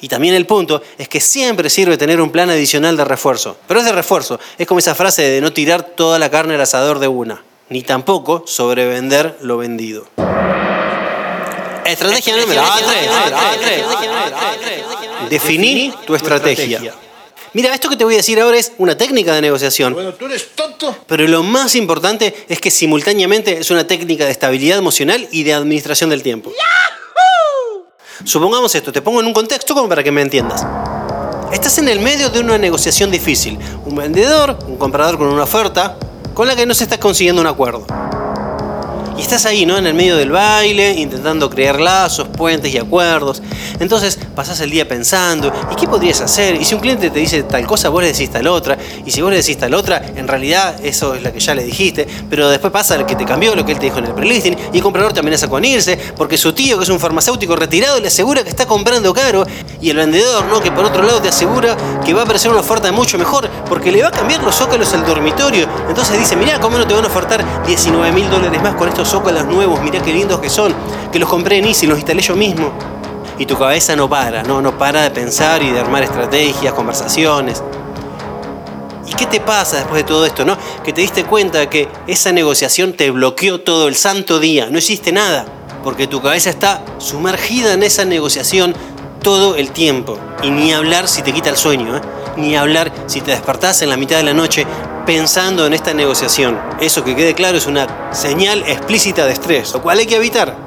Y 0.00 0.08
también 0.08 0.34
el 0.34 0.46
punto 0.46 0.82
es 0.98 1.08
que 1.08 1.20
siempre 1.20 1.70
sirve 1.70 1.96
tener 1.96 2.20
un 2.20 2.32
plan 2.32 2.50
adicional 2.50 2.96
de 2.96 3.04
refuerzo. 3.04 3.56
Pero 3.68 3.78
es 3.78 3.86
de 3.86 3.92
refuerzo, 3.92 4.40
es 4.58 4.66
como 4.66 4.80
esa 4.80 4.96
frase 4.96 5.22
de 5.22 5.40
no 5.40 5.52
tirar 5.52 5.84
toda 5.84 6.18
la 6.18 6.28
carne 6.28 6.56
al 6.56 6.60
asador 6.60 6.98
de 6.98 7.06
una, 7.06 7.44
ni 7.68 7.82
tampoco 7.82 8.42
sobrevender 8.48 9.38
lo 9.40 9.58
vendido. 9.58 10.08
Estrategia 11.86 12.36
número 12.36 12.62
3. 12.62 15.30
Definí 15.30 15.92
tu 16.06 16.14
estrategia. 16.14 16.94
Mira, 17.52 17.72
esto 17.72 17.88
que 17.88 17.96
te 17.96 18.04
voy 18.04 18.14
a 18.14 18.16
decir 18.16 18.40
ahora 18.40 18.58
es 18.58 18.72
una 18.78 18.96
técnica 18.96 19.32
de 19.32 19.40
negociación. 19.40 19.94
Bueno, 19.94 20.12
tú 20.14 20.26
eres 20.26 20.48
tonto. 20.56 20.96
Pero 21.06 21.28
lo 21.28 21.44
más 21.44 21.76
importante 21.76 22.46
es 22.48 22.60
que 22.60 22.70
simultáneamente 22.70 23.58
es 23.58 23.70
una 23.70 23.86
técnica 23.86 24.24
de 24.24 24.32
estabilidad 24.32 24.78
emocional 24.78 25.28
y 25.30 25.44
de 25.44 25.54
administración 25.54 26.10
del 26.10 26.22
tiempo. 26.22 26.52
Supongamos 28.24 28.74
esto, 28.74 28.90
te 28.90 29.02
pongo 29.02 29.20
en 29.20 29.26
un 29.26 29.32
contexto 29.32 29.74
como 29.74 29.88
para 29.88 30.02
que 30.02 30.10
me 30.10 30.22
entiendas. 30.22 30.66
Estás 31.52 31.78
en 31.78 31.88
el 31.88 32.00
medio 32.00 32.30
de 32.30 32.40
una 32.40 32.58
negociación 32.58 33.12
difícil. 33.12 33.56
Un 33.84 33.94
vendedor, 33.94 34.58
un 34.66 34.76
comprador 34.76 35.18
con 35.18 35.28
una 35.28 35.44
oferta, 35.44 35.96
con 36.32 36.48
la 36.48 36.56
que 36.56 36.66
no 36.66 36.74
se 36.74 36.84
está 36.84 36.98
consiguiendo 36.98 37.40
un 37.40 37.46
acuerdo. 37.46 37.86
Y 39.16 39.20
estás 39.20 39.46
ahí, 39.46 39.64
¿no? 39.64 39.78
En 39.78 39.86
el 39.86 39.94
medio 39.94 40.16
del 40.16 40.30
baile, 40.30 40.92
intentando 40.92 41.48
crear 41.48 41.80
lazos, 41.80 42.28
puentes 42.28 42.72
y 42.74 42.78
acuerdos. 42.78 43.42
Entonces 43.78 44.18
pasás 44.34 44.60
el 44.60 44.70
día 44.70 44.86
pensando, 44.86 45.52
¿y 45.70 45.74
qué 45.76 45.86
podrías 45.86 46.20
hacer? 46.20 46.54
Y 46.56 46.64
si 46.64 46.74
un 46.74 46.80
cliente 46.80 47.10
te 47.10 47.18
dice 47.18 47.42
tal 47.44 47.66
cosa, 47.66 47.88
vos 47.88 48.02
le 48.02 48.12
decís 48.12 48.30
tal 48.30 48.46
otra. 48.46 48.76
Y 49.04 49.10
si 49.10 49.22
vos 49.22 49.30
le 49.30 49.38
decís 49.38 49.56
tal 49.56 49.74
otra, 49.74 50.02
en 50.16 50.28
realidad 50.28 50.76
eso 50.82 51.14
es 51.14 51.22
la 51.22 51.32
que 51.32 51.40
ya 51.40 51.54
le 51.54 51.64
dijiste. 51.64 52.06
Pero 52.28 52.48
después 52.48 52.72
pasa 52.72 52.96
el 52.96 53.06
que 53.06 53.16
te 53.16 53.24
cambió 53.24 53.54
lo 53.54 53.64
que 53.64 53.72
él 53.72 53.78
te 53.78 53.86
dijo 53.86 53.98
en 53.98 54.06
el 54.06 54.14
prelisting. 54.14 54.56
Y 54.72 54.78
el 54.78 54.82
comprador 54.82 55.12
te 55.12 55.20
amenaza 55.20 55.48
con 55.48 55.64
irse, 55.64 55.98
porque 56.16 56.36
su 56.36 56.52
tío, 56.52 56.76
que 56.78 56.84
es 56.84 56.90
un 56.90 57.00
farmacéutico 57.00 57.56
retirado, 57.56 58.00
le 58.00 58.08
asegura 58.08 58.42
que 58.42 58.50
está 58.50 58.66
comprando 58.66 59.14
caro. 59.14 59.46
Y 59.80 59.90
el 59.90 59.96
vendedor, 59.96 60.44
¿no? 60.46 60.60
Que 60.60 60.72
por 60.72 60.84
otro 60.84 61.02
lado 61.02 61.20
te 61.20 61.28
asegura 61.28 61.76
que 62.04 62.12
va 62.12 62.22
a 62.22 62.24
aparecer 62.24 62.50
una 62.50 62.60
oferta 62.60 62.90
mucho 62.92 63.18
mejor, 63.18 63.48
porque 63.68 63.92
le 63.92 64.02
va 64.02 64.08
a 64.08 64.12
cambiar 64.12 64.42
los 64.42 64.54
zócalos 64.54 64.92
al 64.92 65.06
dormitorio. 65.06 65.68
Entonces 65.88 66.18
dice, 66.18 66.36
mirá, 66.36 66.60
¿cómo 66.60 66.78
no 66.78 66.86
te 66.86 66.94
van 66.94 67.04
a 67.04 67.08
ofertar 67.08 67.44
19 67.66 68.12
mil 68.12 68.28
dólares 68.28 68.62
más 68.62 68.74
con 68.74 68.88
esto 68.88 69.04
zócalos 69.04 69.46
nuevos, 69.46 69.80
mirá 69.82 70.02
qué 70.02 70.12
lindos 70.12 70.40
que 70.40 70.50
son, 70.50 70.74
que 71.12 71.18
los 71.18 71.28
compré 71.28 71.58
en 71.58 71.66
Easy, 71.66 71.86
los 71.86 71.98
instalé 71.98 72.22
yo 72.22 72.34
mismo. 72.34 72.93
Y 73.38 73.46
tu 73.46 73.58
cabeza 73.58 73.96
no 73.96 74.08
para, 74.08 74.42
no, 74.42 74.62
no 74.62 74.78
para 74.78 75.02
de 75.02 75.10
pensar 75.10 75.62
y 75.62 75.70
de 75.70 75.80
armar 75.80 76.02
estrategias, 76.02 76.72
conversaciones. 76.72 77.62
¿Y 79.06 79.14
qué 79.14 79.26
te 79.26 79.40
pasa 79.40 79.76
después 79.76 80.02
de 80.02 80.04
todo 80.04 80.24
esto, 80.24 80.44
no? 80.44 80.56
Que 80.84 80.92
te 80.92 81.00
diste 81.00 81.24
cuenta 81.24 81.68
que 81.68 81.88
esa 82.06 82.32
negociación 82.32 82.94
te 82.94 83.10
bloqueó 83.10 83.60
todo 83.60 83.88
el 83.88 83.96
santo 83.96 84.38
día, 84.38 84.68
no 84.70 84.78
hiciste 84.78 85.12
nada, 85.12 85.44
porque 85.82 86.06
tu 86.06 86.22
cabeza 86.22 86.50
está 86.50 86.82
sumergida 86.98 87.74
en 87.74 87.82
esa 87.82 88.04
negociación 88.04 88.74
todo 89.22 89.56
el 89.56 89.70
tiempo. 89.70 90.18
Y 90.42 90.50
ni 90.50 90.72
hablar 90.72 91.08
si 91.08 91.22
te 91.22 91.32
quita 91.32 91.50
el 91.50 91.56
sueño, 91.56 91.96
¿eh? 91.96 92.00
ni 92.36 92.56
hablar 92.56 92.92
si 93.06 93.20
te 93.20 93.32
despertás 93.32 93.82
en 93.82 93.90
la 93.90 93.96
mitad 93.96 94.16
de 94.16 94.22
la 94.22 94.34
noche 94.34 94.66
pensando 95.04 95.66
en 95.66 95.74
esta 95.74 95.92
negociación. 95.92 96.58
Eso 96.80 97.04
que 97.04 97.14
quede 97.14 97.34
claro 97.34 97.58
es 97.58 97.66
una 97.66 98.12
señal 98.12 98.62
explícita 98.66 99.26
de 99.26 99.32
estrés, 99.32 99.72
lo 99.72 99.82
cual 99.82 99.98
hay 99.98 100.06
que 100.06 100.16
evitar. 100.16 100.63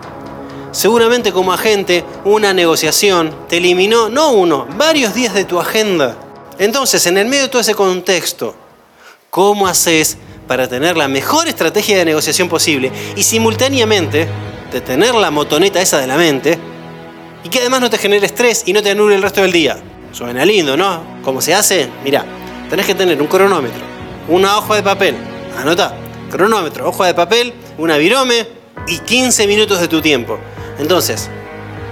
Seguramente 0.77 1.31
como 1.31 1.51
agente, 1.53 2.05
una 2.23 2.53
negociación 2.53 3.35
te 3.49 3.57
eliminó 3.57 4.09
no 4.09 4.29
uno, 4.29 4.67
varios 4.77 5.15
días 5.15 5.33
de 5.33 5.43
tu 5.43 5.59
agenda. 5.59 6.15
Entonces, 6.59 7.07
en 7.07 7.17
el 7.17 7.25
medio 7.25 7.45
de 7.45 7.49
todo 7.49 7.61
ese 7.61 7.73
contexto, 7.73 8.53
¿cómo 9.31 9.67
haces 9.67 10.19
para 10.47 10.67
tener 10.67 10.95
la 10.95 11.07
mejor 11.07 11.47
estrategia 11.47 11.97
de 11.97 12.05
negociación 12.05 12.47
posible 12.47 12.91
y 13.15 13.23
simultáneamente 13.23 14.27
de 14.71 14.81
tener 14.81 15.15
la 15.15 15.31
motoneta 15.31 15.81
esa 15.81 15.97
de 15.97 16.05
la 16.05 16.15
mente 16.15 16.59
y 17.43 17.49
que 17.49 17.57
además 17.57 17.81
no 17.81 17.89
te 17.89 17.97
genere 17.97 18.27
estrés 18.27 18.61
y 18.67 18.73
no 18.73 18.83
te 18.83 18.91
anule 18.91 19.15
el 19.15 19.23
resto 19.23 19.41
del 19.41 19.51
día? 19.51 19.79
Suena 20.11 20.45
lindo, 20.45 20.77
¿no? 20.77 21.01
¿Cómo 21.23 21.41
se 21.41 21.55
hace? 21.55 21.89
Mira, 22.03 22.23
tenés 22.69 22.85
que 22.85 22.93
tener 22.93 23.19
un 23.19 23.27
cronómetro 23.27 23.81
una 24.27 24.59
hoja 24.59 24.75
de 24.75 24.83
papel. 24.83 25.15
Anota, 25.57 25.95
cronómetro, 26.29 26.87
hoja 26.87 27.07
de 27.07 27.15
papel, 27.15 27.51
una 27.79 27.97
virome 27.97 28.45
y 28.87 28.99
15 28.99 29.47
minutos 29.47 29.81
de 29.81 29.87
tu 29.87 30.01
tiempo. 30.01 30.37
Entonces, 30.79 31.29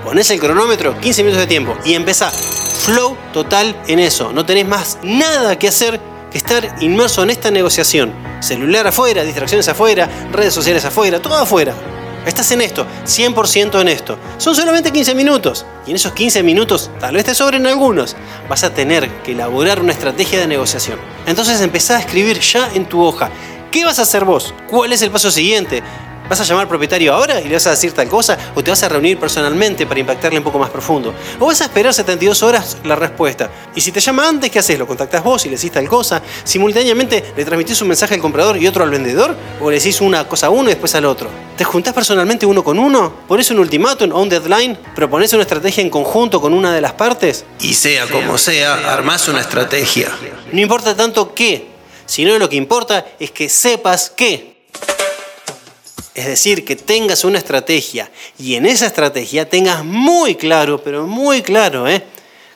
pones 0.03 0.29
el 0.29 0.39
cronómetro, 0.39 0.99
15 0.99 1.23
minutos 1.23 1.41
de 1.41 1.47
tiempo 1.47 1.75
y 1.83 1.93
empezá. 1.93 2.31
Flow 2.31 3.17
total 3.33 3.75
en 3.87 3.99
eso. 3.99 4.31
No 4.31 4.45
tenés 4.45 4.67
más 4.67 4.99
nada 5.03 5.57
que 5.57 5.67
hacer 5.67 5.99
que 6.31 6.37
estar 6.37 6.75
inmerso 6.81 7.23
en 7.23 7.31
esta 7.31 7.49
negociación. 7.49 8.13
Celular 8.41 8.85
afuera, 8.87 9.23
distracciones 9.23 9.67
afuera, 9.67 10.09
redes 10.31 10.53
sociales 10.53 10.85
afuera, 10.85 11.19
todo 11.19 11.35
afuera. 11.35 11.73
Estás 12.25 12.51
en 12.51 12.61
esto, 12.61 12.87
100% 13.05 13.81
en 13.81 13.87
esto. 13.87 14.17
Son 14.37 14.55
solamente 14.55 14.91
15 14.91 15.13
minutos. 15.13 15.65
Y 15.85 15.91
en 15.91 15.95
esos 15.95 16.11
15 16.13 16.41
minutos, 16.41 16.89
tal 16.99 17.15
vez 17.15 17.25
te 17.25 17.35
sobren 17.35 17.67
algunos, 17.67 18.15
vas 18.49 18.63
a 18.63 18.73
tener 18.73 19.09
que 19.21 19.33
elaborar 19.33 19.79
una 19.79 19.91
estrategia 19.91 20.39
de 20.39 20.47
negociación. 20.47 20.99
Entonces 21.27 21.61
empezá 21.61 21.97
a 21.97 21.99
escribir 21.99 22.39
ya 22.39 22.69
en 22.73 22.85
tu 22.85 23.03
hoja. 23.03 23.29
¿Qué 23.71 23.85
vas 23.85 23.99
a 23.99 24.03
hacer 24.03 24.25
vos? 24.25 24.53
¿Cuál 24.69 24.93
es 24.93 25.01
el 25.03 25.11
paso 25.11 25.29
siguiente? 25.29 25.83
¿Vas 26.29 26.41
a 26.41 26.43
llamar 26.43 26.63
al 26.63 26.67
propietario 26.67 27.13
ahora 27.13 27.39
y 27.39 27.47
le 27.47 27.53
vas 27.53 27.67
a 27.67 27.71
decir 27.71 27.91
tal 27.91 28.09
cosa? 28.09 28.35
¿O 28.55 28.63
te 28.63 28.71
vas 28.71 28.81
a 28.81 28.89
reunir 28.89 29.19
personalmente 29.19 29.85
para 29.85 29.99
impactarle 29.99 30.39
un 30.39 30.43
poco 30.43 30.57
más 30.57 30.71
profundo? 30.71 31.13
¿O 31.39 31.45
vas 31.45 31.61
a 31.61 31.65
esperar 31.65 31.93
72 31.93 32.41
horas 32.41 32.77
la 32.83 32.95
respuesta? 32.95 33.51
Y 33.75 33.81
si 33.81 33.91
te 33.91 33.99
llama 33.99 34.27
antes, 34.27 34.49
¿qué 34.49 34.57
haces? 34.57 34.79
¿Lo 34.79 34.87
contactas 34.87 35.23
vos 35.23 35.45
y 35.45 35.49
le 35.49 35.55
decís 35.55 35.71
tal 35.71 35.87
cosa? 35.87 36.23
¿Simultáneamente 36.43 37.23
le 37.37 37.45
transmitís 37.45 37.79
un 37.81 37.89
mensaje 37.89 38.15
al 38.15 38.21
comprador 38.21 38.57
y 38.57 38.65
otro 38.65 38.83
al 38.83 38.89
vendedor? 38.89 39.35
¿O 39.61 39.69
le 39.69 39.77
decís 39.77 40.01
una 40.01 40.27
cosa 40.27 40.47
a 40.47 40.49
uno 40.49 40.63
y 40.63 40.69
después 40.69 40.95
al 40.95 41.05
otro? 41.05 41.29
¿Te 41.55 41.63
juntás 41.63 41.93
personalmente 41.93 42.47
uno 42.47 42.63
con 42.63 42.79
uno? 42.79 43.13
¿Pones 43.27 43.51
un 43.51 43.59
ultimátum 43.59 44.11
o 44.11 44.21
un 44.21 44.29
deadline? 44.29 44.77
¿Propones 44.95 45.31
una 45.33 45.43
estrategia 45.43 45.83
en 45.83 45.91
conjunto 45.91 46.41
con 46.41 46.55
una 46.55 46.73
de 46.73 46.81
las 46.81 46.93
partes? 46.93 47.45
Y 47.61 47.75
sea 47.75 48.07
como 48.07 48.39
sea, 48.39 48.91
armás 48.91 49.27
una 49.27 49.41
estrategia. 49.41 50.09
No 50.51 50.59
importa 50.59 50.95
tanto 50.95 51.35
qué, 51.35 51.67
sino 52.07 52.37
lo 52.39 52.49
que 52.49 52.55
importa 52.55 53.05
es 53.19 53.29
que 53.29 53.47
sepas 53.47 54.11
qué. 54.15 54.54
Es 56.15 56.25
decir, 56.25 56.63
que 56.63 56.77
tengas 56.77 57.25
una 57.25 57.37
estrategia 57.37 58.09
y 58.39 58.55
en 58.55 58.65
esa 58.65 58.87
estrategia 58.87 59.49
tengas 59.49 59.83
muy 59.83 60.35
claro, 60.35 60.81
pero 60.81 61.05
muy 61.05 61.41
claro, 61.41 61.87
¿eh? 61.89 62.01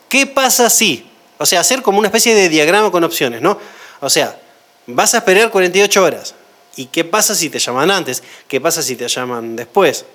¿Qué 0.08 0.25
pasa 0.25 0.70
si? 0.70 1.06
O 1.38 1.46
sea, 1.46 1.60
hacer 1.60 1.82
como 1.82 2.00
una 2.00 2.08
especie 2.08 2.34
de 2.34 2.48
diagrama 2.48 2.89
con 2.89 3.04
opciones, 3.04 3.42
¿no? 3.42 3.60
O 4.00 4.10
sea, 4.10 4.39
vas 4.88 5.13
a 5.13 5.18
esperar 5.18 5.51
48 5.51 6.01
horas. 6.01 6.36
¿Y 6.78 6.86
qué 6.86 7.04
pasa 7.04 7.36
si 7.36 7.50
te 7.50 7.60
llaman 7.60 7.92
antes? 7.92 8.24
¿Qué 8.48 8.62
pasa 8.62 8.82
si 8.82 8.96
te 8.96 9.08
llaman 9.10 9.58
después? 9.58 10.06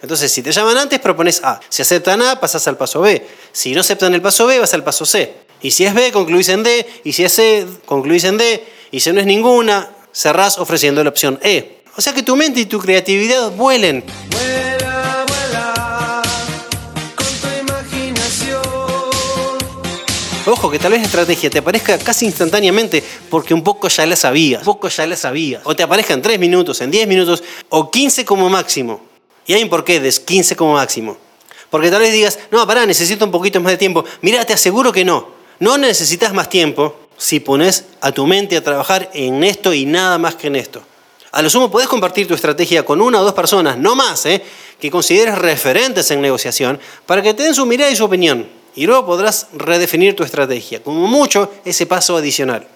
Entonces, 0.00 0.30
si 0.30 0.40
te 0.40 0.52
llaman 0.52 0.78
antes, 0.78 1.00
propones 1.00 1.42
A. 1.42 1.58
Si 1.68 1.82
aceptan 1.82 2.22
A, 2.22 2.38
pasas 2.38 2.68
al 2.68 2.76
paso 2.76 3.00
B. 3.00 3.26
Si 3.50 3.74
no 3.74 3.80
aceptan 3.80 4.14
el 4.14 4.22
paso 4.22 4.46
B, 4.46 4.60
vas 4.60 4.74
al 4.74 4.84
paso 4.84 5.04
C. 5.04 5.34
Y 5.60 5.72
si 5.72 5.84
es 5.84 5.92
B, 5.92 6.12
concluís 6.12 6.48
en 6.50 6.62
D. 6.62 6.86
Y 7.02 7.12
si 7.12 7.24
es 7.24 7.32
C, 7.32 7.66
concluís 7.84 8.22
en 8.24 8.38
D. 8.38 8.64
Y 8.92 9.00
si 9.00 9.10
no 9.12 9.18
es 9.18 9.26
ninguna, 9.26 9.90
cerrás 10.12 10.58
ofreciendo 10.58 11.02
la 11.02 11.10
opción 11.10 11.40
E. 11.42 11.75
O 11.98 12.02
sea 12.02 12.12
que 12.12 12.22
tu 12.22 12.36
mente 12.36 12.60
y 12.60 12.66
tu 12.66 12.78
creatividad 12.78 13.50
vuelen. 13.52 14.04
Vuela, 14.30 15.24
vuela, 15.26 16.22
con 17.16 17.26
tu 17.26 17.46
imaginación. 17.58 18.62
Ojo, 20.44 20.70
que 20.70 20.78
tal 20.78 20.92
vez 20.92 21.00
la 21.00 21.06
estrategia 21.06 21.48
te 21.48 21.58
aparezca 21.58 21.96
casi 21.98 22.26
instantáneamente 22.26 23.02
porque 23.30 23.54
un 23.54 23.64
poco 23.64 23.88
ya 23.88 24.04
la 24.04 24.14
sabías. 24.14 24.60
Un 24.60 24.66
poco 24.66 24.88
ya 24.88 25.06
la 25.06 25.16
sabías. 25.16 25.62
O 25.64 25.74
te 25.74 25.82
aparezca 25.82 26.12
en 26.12 26.20
3 26.20 26.38
minutos, 26.38 26.82
en 26.82 26.90
10 26.90 27.08
minutos 27.08 27.42
o 27.70 27.90
15 27.90 28.26
como 28.26 28.50
máximo. 28.50 29.00
Y 29.46 29.54
hay 29.54 29.62
un 29.62 29.70
porqué 29.70 29.98
de 29.98 30.12
15 30.12 30.54
como 30.54 30.74
máximo. 30.74 31.16
Porque 31.70 31.90
tal 31.90 32.00
vez 32.00 32.12
digas, 32.12 32.38
no, 32.50 32.66
pará, 32.66 32.84
necesito 32.84 33.24
un 33.24 33.30
poquito 33.30 33.58
más 33.62 33.72
de 33.72 33.78
tiempo. 33.78 34.04
Mira, 34.20 34.44
te 34.44 34.52
aseguro 34.52 34.92
que 34.92 35.06
no. 35.06 35.28
No 35.60 35.78
necesitas 35.78 36.34
más 36.34 36.50
tiempo 36.50 36.94
si 37.16 37.40
pones 37.40 37.86
a 38.02 38.12
tu 38.12 38.26
mente 38.26 38.54
a 38.58 38.62
trabajar 38.62 39.10
en 39.14 39.42
esto 39.44 39.72
y 39.72 39.86
nada 39.86 40.18
más 40.18 40.34
que 40.34 40.48
en 40.48 40.56
esto. 40.56 40.82
A 41.32 41.42
lo 41.42 41.50
sumo 41.50 41.70
podés 41.70 41.88
compartir 41.88 42.26
tu 42.26 42.34
estrategia 42.34 42.84
con 42.84 43.00
una 43.00 43.20
o 43.20 43.24
dos 43.24 43.34
personas, 43.34 43.76
no 43.76 43.94
más, 43.94 44.26
¿eh? 44.26 44.42
que 44.80 44.90
consideres 44.90 45.36
referentes 45.36 46.10
en 46.10 46.20
negociación, 46.20 46.78
para 47.06 47.22
que 47.22 47.34
te 47.34 47.42
den 47.42 47.54
su 47.54 47.66
mirada 47.66 47.90
y 47.90 47.96
su 47.96 48.04
opinión. 48.04 48.48
Y 48.74 48.86
luego 48.86 49.06
podrás 49.06 49.48
redefinir 49.54 50.14
tu 50.14 50.22
estrategia, 50.22 50.82
como 50.82 51.06
mucho 51.06 51.50
ese 51.64 51.86
paso 51.86 52.16
adicional. 52.16 52.66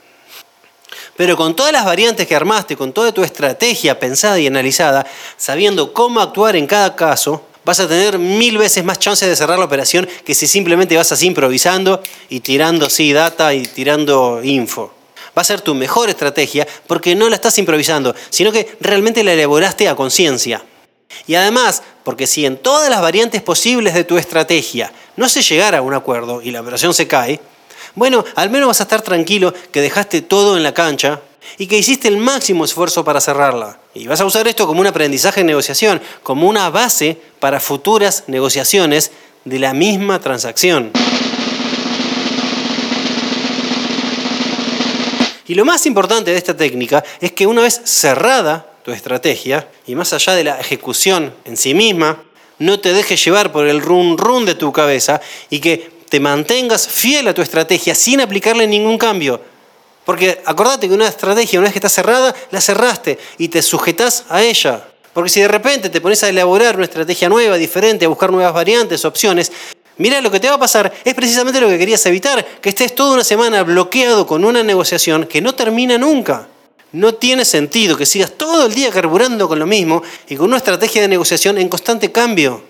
Pero 1.17 1.37
con 1.37 1.55
todas 1.55 1.73
las 1.73 1.85
variantes 1.85 2.27
que 2.27 2.35
armaste, 2.35 2.77
con 2.77 2.93
toda 2.93 3.13
tu 3.13 3.23
estrategia 3.23 3.99
pensada 3.99 4.39
y 4.39 4.47
analizada, 4.47 5.07
sabiendo 5.37 5.93
cómo 5.93 6.21
actuar 6.21 6.57
en 6.57 6.67
cada 6.67 6.97
caso, 6.97 7.43
vas 7.65 7.81
a 7.81 7.89
tener 7.89 8.19
mil 8.19 8.57
veces 8.57 8.85
más 8.85 8.99
chances 8.99 9.29
de 9.29 9.37
cerrar 9.37 9.59
la 9.59 9.67
operación 9.67 10.09
que 10.25 10.35
si 10.35 10.47
simplemente 10.47 10.97
vas 10.97 11.13
así 11.13 11.27
improvisando 11.27 12.01
y 12.31 12.41
tirando 12.41 12.87
así 12.87 13.13
data 13.13 13.53
y 13.53 13.63
tirando 13.67 14.41
info 14.43 15.00
va 15.37 15.43
a 15.43 15.45
ser 15.45 15.61
tu 15.61 15.75
mejor 15.75 16.09
estrategia 16.09 16.67
porque 16.87 17.15
no 17.15 17.29
la 17.29 17.37
estás 17.37 17.59
improvisando, 17.59 18.15
sino 18.31 18.53
que 18.53 18.77
realmente 18.81 19.25
la 19.25 19.33
elaboraste 19.33 19.89
a 19.89 19.97
conciencia. 19.97 20.63
Y 21.27 21.35
además, 21.35 21.83
porque 22.05 22.27
si 22.27 22.47
en 22.47 22.57
todas 22.57 22.89
las 22.89 23.01
variantes 23.01 23.43
posibles 23.43 23.95
de 23.95 24.05
tu 24.05 24.19
estrategia 24.19 24.93
no 25.17 25.29
se 25.29 25.43
llegara 25.43 25.79
a 25.79 25.83
un 25.83 25.95
acuerdo 25.95 26.41
y 26.43 26.51
la 26.51 26.61
operación 26.61 26.95
se 26.95 27.09
cae, 27.09 27.41
bueno, 27.95 28.25
al 28.37 28.51
menos 28.51 28.69
vas 28.69 28.81
a 28.81 28.85
estar 28.85 29.03
tranquilo 29.03 29.53
que 29.73 29.81
dejaste 29.81 30.23
todo 30.23 30.57
en 30.57 30.63
la 30.63 30.73
cancha 30.73 31.21
y 31.59 31.67
que 31.67 31.79
hiciste 31.79 32.09
el 32.09 32.19
máximo 32.19 32.65
esfuerzo 32.65 33.05
para 33.05 33.21
cerrarla. 33.21 33.79
Y 33.95 34.07
vas 34.07 34.21
a 34.21 34.25
usar 34.25 34.47
esto 34.47 34.67
como 34.67 34.81
un 34.81 34.87
aprendizaje 34.87 35.41
en 35.41 35.47
negociación, 35.47 36.01
como 36.23 36.49
una 36.49 36.71
base 36.71 37.21
para 37.41 37.61
futuras 37.61 38.25
negociaciones 38.29 39.11
de 39.45 39.59
la 39.59 39.73
misma 39.75 40.21
transacción. 40.21 40.93
Y 45.51 45.57
lo 45.57 45.65
más 45.65 45.85
importante 45.87 46.31
de 46.31 46.37
esta 46.37 46.57
técnica 46.57 47.03
es 47.21 47.33
que 47.33 47.45
una 47.45 47.63
vez 47.63 47.81
cerrada 47.83 48.65
tu 48.85 48.93
estrategia, 48.93 49.67
y 49.85 49.97
más 49.97 50.13
allá 50.13 50.37
de 50.37 50.45
la 50.45 50.61
ejecución 50.61 51.35
en 51.45 51.57
sí 51.57 51.75
misma, 51.75 52.23
no 52.61 52.79
te 52.79 52.93
dejes 52.93 53.25
llevar 53.25 53.51
por 53.51 53.67
el 53.67 53.83
run 53.83 54.17
run 54.17 54.47
de 54.47 54.55
tu 54.55 54.73
cabeza 54.73 55.21
y 55.51 55.59
que 55.59 55.91
te 56.09 56.21
mantengas 56.21 56.87
fiel 56.87 57.27
a 57.27 57.35
tu 57.35 57.43
estrategia 57.43 57.97
sin 57.97 58.21
aplicarle 58.21 58.69
ningún 58.69 58.97
cambio. 58.97 59.41
Porque 60.05 60.41
acordate 60.45 60.87
que 60.87 60.95
una 60.95 61.09
estrategia, 61.09 61.59
una 61.59 61.67
vez 61.67 61.73
que 61.73 61.81
está 61.81 61.89
cerrada, 61.89 62.33
la 62.53 62.61
cerraste 62.61 63.19
y 63.37 63.49
te 63.49 63.61
sujetas 63.61 64.27
a 64.29 64.45
ella. 64.45 64.85
Porque 65.13 65.31
si 65.31 65.41
de 65.41 65.49
repente 65.49 65.91
te 65.91 66.01
pones 66.01 66.23
a 66.23 66.29
elaborar 66.29 66.77
una 66.77 66.85
estrategia 66.85 67.29
nueva, 67.29 67.57
diferente, 67.57 68.05
a 68.05 68.09
buscar 68.09 68.31
nuevas 68.31 68.55
variantes, 68.55 69.05
opciones, 69.05 69.51
Mira, 70.01 70.23
lo 70.23 70.31
que 70.31 70.41
te 70.41 70.49
va 70.49 70.55
a 70.55 70.59
pasar 70.59 70.91
es 71.05 71.15
precisamente 71.15 71.61
lo 71.61 71.69
que 71.69 71.77
querías 71.77 72.07
evitar, 72.07 72.43
que 72.63 72.71
estés 72.71 72.95
toda 72.95 73.13
una 73.13 73.23
semana 73.23 73.63
bloqueado 73.65 74.27
con 74.27 74.47
una 74.47 74.63
negociación 74.63 75.27
que 75.27 75.43
no 75.43 75.55
termina 75.55 75.99
nunca. 75.99 76.49
No 76.93 77.17
tiene 77.17 77.45
sentido 77.45 77.99
que 77.99 78.07
sigas 78.07 78.33
todo 78.33 78.65
el 78.65 78.73
día 78.73 78.91
carburando 78.91 79.47
con 79.47 79.59
lo 79.59 79.67
mismo 79.67 80.03
y 80.27 80.37
con 80.37 80.47
una 80.47 80.57
estrategia 80.57 81.03
de 81.03 81.09
negociación 81.09 81.59
en 81.59 81.69
constante 81.69 82.11
cambio. 82.11 82.63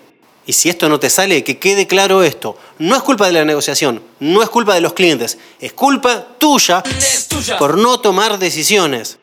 Y 0.45 0.51
si 0.51 0.67
esto 0.67 0.89
no 0.89 0.99
te 0.99 1.09
sale, 1.09 1.41
que 1.41 1.57
quede 1.57 1.87
claro 1.87 2.21
esto. 2.21 2.57
No 2.79 2.97
es 2.97 3.01
culpa 3.01 3.27
de 3.27 3.31
la 3.31 3.45
negociación, 3.45 4.03
no 4.19 4.43
es 4.43 4.49
culpa 4.49 4.75
de 4.75 4.81
los 4.81 4.91
clientes, 4.91 5.37
es 5.61 5.71
culpa 5.71 6.35
tuya, 6.37 6.83
por 7.57 7.77
no 7.77 8.01
tomar 8.01 8.39
decisiones. 8.39 9.19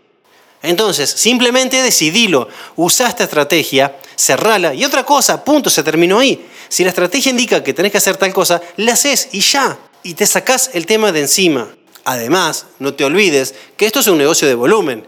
Entonces, 0.63 1.11
simplemente 1.11 1.83
decidilo, 1.83 2.49
usa 2.77 3.09
esta 3.09 3.25
estrategia, 3.25 3.97
cerrala 4.17 4.75
y 4.75 4.85
otra 4.85 5.05
cosa, 5.05 5.45
punto, 5.45 5.71
se 5.71 5.83
terminó 5.83 6.19
ahí. 6.19 6.49
Si 6.69 6.83
la 6.83 6.91
estrategia 6.91 7.31
indica 7.31 7.63
que 7.63 7.73
tenés 7.73 7.93
que 7.93 7.99
hacer 7.99 8.17
tal 8.17 8.33
cosa, 8.33 8.61
la 8.77 8.93
haces 8.93 9.29
y 9.33 9.41
ya, 9.41 9.79
y 10.03 10.15
te 10.15 10.27
sacás 10.27 10.71
el 10.73 10.87
tema 10.87 11.13
de 11.13 11.21
encima. 11.21 11.69
Además, 12.05 12.67
no 12.79 12.95
te 12.95 13.05
olvides 13.05 13.55
que 13.77 13.87
esto 13.87 14.01
es 14.01 14.07
un 14.09 14.19
negocio 14.19 14.49
de 14.49 14.55
volumen. 14.55 15.07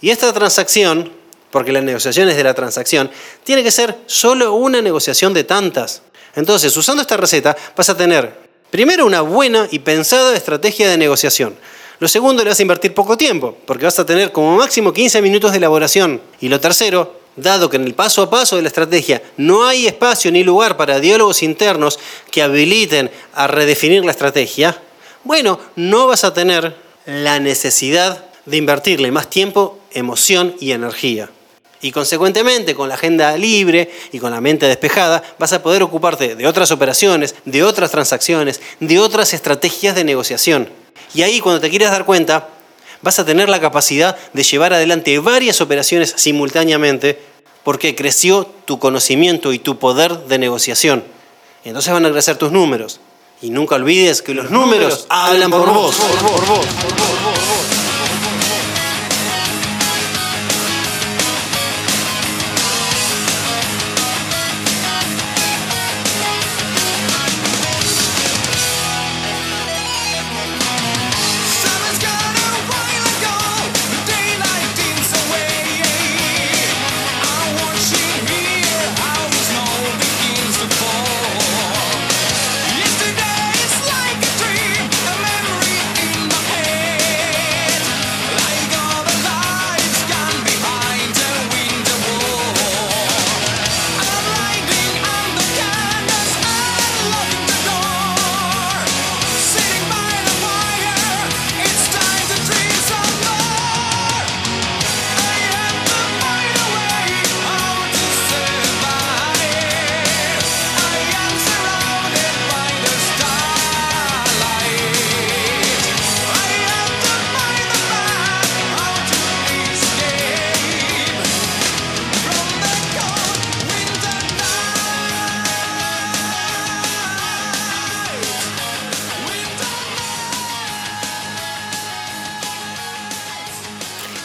Y 0.00 0.10
esta 0.10 0.32
transacción, 0.32 1.12
porque 1.50 1.72
la 1.72 1.80
negociación 1.80 2.28
es 2.28 2.36
de 2.36 2.44
la 2.44 2.54
transacción, 2.54 3.10
tiene 3.44 3.62
que 3.62 3.70
ser 3.70 3.98
solo 4.06 4.54
una 4.54 4.82
negociación 4.82 5.32
de 5.34 5.44
tantas. 5.44 6.02
Entonces, 6.34 6.76
usando 6.76 7.02
esta 7.02 7.16
receta, 7.16 7.56
vas 7.76 7.88
a 7.88 7.96
tener 7.96 8.48
primero 8.70 9.06
una 9.06 9.20
buena 9.20 9.68
y 9.70 9.80
pensada 9.80 10.36
estrategia 10.36 10.88
de 10.88 10.98
negociación. 10.98 11.56
Lo 12.00 12.06
segundo, 12.06 12.44
le 12.44 12.50
vas 12.50 12.58
a 12.58 12.62
invertir 12.62 12.94
poco 12.94 13.16
tiempo, 13.16 13.56
porque 13.66 13.84
vas 13.84 13.98
a 13.98 14.06
tener 14.06 14.30
como 14.30 14.56
máximo 14.56 14.92
15 14.92 15.20
minutos 15.20 15.50
de 15.50 15.58
elaboración. 15.58 16.20
Y 16.40 16.48
lo 16.48 16.60
tercero, 16.60 17.18
dado 17.34 17.68
que 17.68 17.76
en 17.76 17.84
el 17.84 17.94
paso 17.94 18.22
a 18.22 18.30
paso 18.30 18.56
de 18.56 18.62
la 18.62 18.68
estrategia 18.68 19.22
no 19.36 19.66
hay 19.66 19.86
espacio 19.86 20.30
ni 20.30 20.44
lugar 20.44 20.76
para 20.76 21.00
diálogos 21.00 21.42
internos 21.42 21.98
que 22.30 22.42
habiliten 22.42 23.10
a 23.34 23.46
redefinir 23.46 24.04
la 24.04 24.12
estrategia, 24.12 24.80
bueno, 25.24 25.58
no 25.74 26.06
vas 26.06 26.24
a 26.24 26.32
tener 26.32 26.76
la 27.06 27.40
necesidad 27.40 28.26
de 28.46 28.56
invertirle 28.56 29.10
más 29.10 29.28
tiempo, 29.28 29.78
emoción 29.92 30.54
y 30.60 30.72
energía. 30.72 31.30
Y 31.80 31.92
consecuentemente, 31.92 32.74
con 32.74 32.88
la 32.88 32.96
agenda 32.96 33.36
libre 33.36 33.90
y 34.10 34.18
con 34.18 34.32
la 34.32 34.40
mente 34.40 34.66
despejada, 34.66 35.22
vas 35.38 35.52
a 35.52 35.62
poder 35.62 35.82
ocuparte 35.82 36.34
de 36.34 36.46
otras 36.46 36.70
operaciones, 36.72 37.36
de 37.44 37.62
otras 37.62 37.90
transacciones, 37.90 38.60
de 38.80 38.98
otras 38.98 39.32
estrategias 39.32 39.94
de 39.94 40.04
negociación. 40.04 40.68
Y 41.14 41.22
ahí 41.22 41.40
cuando 41.40 41.60
te 41.60 41.70
quieras 41.70 41.90
dar 41.90 42.04
cuenta, 42.04 42.48
vas 43.02 43.18
a 43.18 43.24
tener 43.24 43.48
la 43.48 43.60
capacidad 43.60 44.16
de 44.32 44.42
llevar 44.42 44.72
adelante 44.72 45.18
varias 45.18 45.60
operaciones 45.60 46.14
simultáneamente 46.16 47.20
porque 47.64 47.94
creció 47.94 48.46
tu 48.64 48.78
conocimiento 48.78 49.52
y 49.52 49.58
tu 49.58 49.78
poder 49.78 50.16
de 50.26 50.38
negociación. 50.38 51.04
Entonces 51.64 51.92
van 51.92 52.06
a 52.06 52.10
crecer 52.10 52.36
tus 52.36 52.52
números. 52.52 53.00
Y 53.40 53.50
nunca 53.50 53.76
olvides 53.76 54.22
que 54.22 54.34
los 54.34 54.50
números 54.50 55.06
hablan 55.08 55.50
por 55.50 55.72
vos. 55.72 55.94
Summer's 55.94 57.17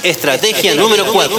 Estrategia 0.03 0.75
número 0.75 1.05
4. 1.11 1.37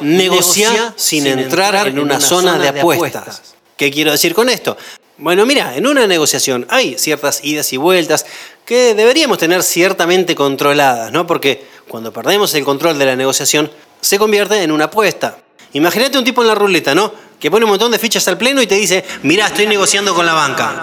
Negociar 0.00 0.94
sin 0.96 1.26
entrar 1.26 1.86
en 1.86 1.98
una 1.98 2.20
zona 2.20 2.58
de 2.58 2.68
apuestas. 2.68 3.54
¿Qué 3.76 3.90
quiero 3.90 4.10
decir 4.10 4.34
con 4.34 4.48
esto? 4.48 4.76
Bueno, 5.18 5.44
mira, 5.44 5.76
en 5.76 5.86
una 5.86 6.06
negociación 6.06 6.66
hay 6.70 6.96
ciertas 6.98 7.40
idas 7.44 7.72
y 7.74 7.76
vueltas 7.76 8.24
que 8.64 8.94
deberíamos 8.94 9.36
tener 9.36 9.62
ciertamente 9.62 10.34
controladas, 10.34 11.12
¿no? 11.12 11.26
Porque 11.26 11.66
cuando 11.88 12.10
perdemos 12.10 12.54
el 12.54 12.64
control 12.64 12.98
de 12.98 13.04
la 13.04 13.16
negociación, 13.16 13.70
se 14.00 14.18
convierte 14.18 14.62
en 14.62 14.72
una 14.72 14.86
apuesta. 14.86 15.36
Imagínate 15.74 16.16
un 16.16 16.24
tipo 16.24 16.40
en 16.40 16.48
la 16.48 16.54
ruleta, 16.54 16.94
¿no? 16.94 17.12
Que 17.38 17.50
pone 17.50 17.66
un 17.66 17.70
montón 17.70 17.92
de 17.92 17.98
fichas 17.98 18.26
al 18.28 18.38
pleno 18.38 18.62
y 18.62 18.66
te 18.66 18.76
dice, 18.76 19.04
mirá, 19.24 19.48
estoy 19.48 19.66
negociando 19.66 20.14
con 20.14 20.24
la 20.24 20.32
banca. 20.32 20.82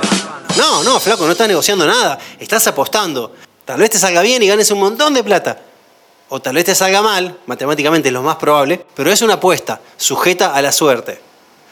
No, 0.56 0.84
no, 0.84 1.00
flaco, 1.00 1.26
no 1.26 1.32
estás 1.32 1.48
negociando 1.48 1.88
nada, 1.88 2.20
estás 2.40 2.68
apostando. 2.68 3.34
Tal 3.68 3.82
vez 3.82 3.90
te 3.90 4.00
salga 4.00 4.22
bien 4.22 4.42
y 4.42 4.48
ganes 4.48 4.72
un 4.72 4.80
montón 4.80 5.14
de 5.14 5.26
plata. 5.26 5.60
O 6.30 6.40
tal 6.40 6.56
vez 6.56 6.64
te 6.64 6.74
salga 6.74 7.02
mal, 7.02 7.38
matemáticamente 7.48 8.08
es 8.08 8.14
lo 8.14 8.24
más 8.24 8.38
probable, 8.38 8.86
pero 8.96 9.12
es 9.12 9.22
una 9.22 9.34
apuesta, 9.34 9.82
sujeta 9.98 10.56
a 10.56 10.62
la 10.62 10.72
suerte. 10.72 11.20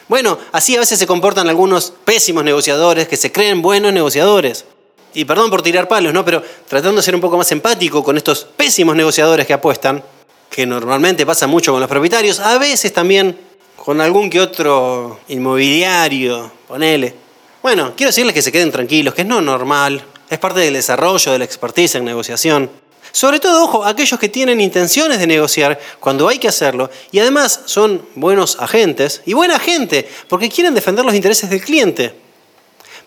Bueno, 0.10 0.38
así 0.52 0.76
a 0.76 0.82
veces 0.82 1.00
se 1.00 1.08
comportan 1.08 1.48
algunos 1.48 1.94
pésimos 2.04 2.44
negociadores 2.44 3.08
que 3.08 3.16
se 3.16 3.32
creen 3.32 3.62
buenos 3.62 3.94
negociadores. 3.94 4.66
Y 5.14 5.24
perdón 5.24 5.50
por 5.50 5.62
tirar 5.62 5.88
palos, 5.88 6.14
¿no? 6.14 6.26
Pero 6.26 6.44
tratando 6.68 6.98
de 6.98 7.02
ser 7.02 7.16
un 7.16 7.22
poco 7.22 7.38
más 7.38 7.50
empático 7.54 8.04
con 8.04 8.18
estos 8.18 8.44
pésimos 8.44 8.94
negociadores 8.94 9.48
que 9.48 9.54
apuestan, 9.54 10.04
que 10.50 10.66
normalmente 10.66 11.26
pasa 11.26 11.48
mucho 11.48 11.72
con 11.72 11.80
los 11.80 11.90
propietarios, 11.90 12.42
a 12.42 12.58
veces 12.58 12.92
también 12.92 13.40
con 13.78 14.02
algún 14.02 14.30
que 14.30 14.42
otro 14.42 15.22
inmobiliario, 15.30 16.52
ponele. 16.68 17.16
Bueno, 17.64 17.94
quiero 17.96 18.10
decirles 18.10 18.34
que 18.34 18.42
se 18.42 18.52
queden 18.52 18.70
tranquilos, 18.70 19.14
que 19.14 19.22
es 19.22 19.28
no 19.28 19.40
normal, 19.40 20.04
es 20.30 20.40
parte 20.40 20.60
del 20.60 20.74
desarrollo 20.74 21.32
de 21.32 21.40
la 21.40 21.46
expertise 21.46 21.96
en 21.96 22.06
negociación. 22.06 22.70
Sobre 23.12 23.40
todo, 23.40 23.64
ojo, 23.64 23.86
aquellos 23.86 24.20
que 24.20 24.28
tienen 24.28 24.60
intenciones 24.60 25.20
de 25.20 25.28
negociar 25.28 25.80
cuando 26.00 26.28
hay 26.28 26.38
que 26.38 26.50
hacerlo 26.50 26.90
y 27.12 27.20
además 27.20 27.62
son 27.66 28.06
buenos 28.16 28.58
agentes 28.60 29.22
y 29.26 29.34
buena 29.34 29.58
gente 29.58 30.10
porque 30.28 30.50
quieren 30.50 30.74
defender 30.74 31.06
los 31.06 31.16
intereses 31.16 31.50
del 31.50 31.62
cliente. 31.62 32.14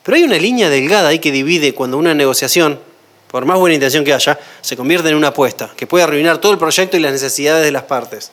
Pero 0.02 0.16
hay 0.16 0.22
una 0.22 0.38
línea 0.38 0.70
delgada 0.70 1.08
ahí 1.08 1.18
que 1.18 1.30
divide 1.30 1.74
cuando 1.74 1.98
una 1.98 2.14
negociación, 2.14 2.80
por 3.30 3.44
más 3.44 3.58
buena 3.58 3.74
intención 3.74 4.04
que 4.04 4.14
haya, 4.14 4.38
se 4.62 4.76
convierte 4.76 5.10
en 5.10 5.16
una 5.16 5.28
apuesta 5.28 5.70
que 5.76 5.86
puede 5.86 6.04
arruinar 6.04 6.38
todo 6.38 6.52
el 6.52 6.58
proyecto 6.58 6.96
y 6.96 7.00
las 7.00 7.12
necesidades 7.12 7.64
de 7.64 7.72
las 7.72 7.82
partes. 7.82 8.32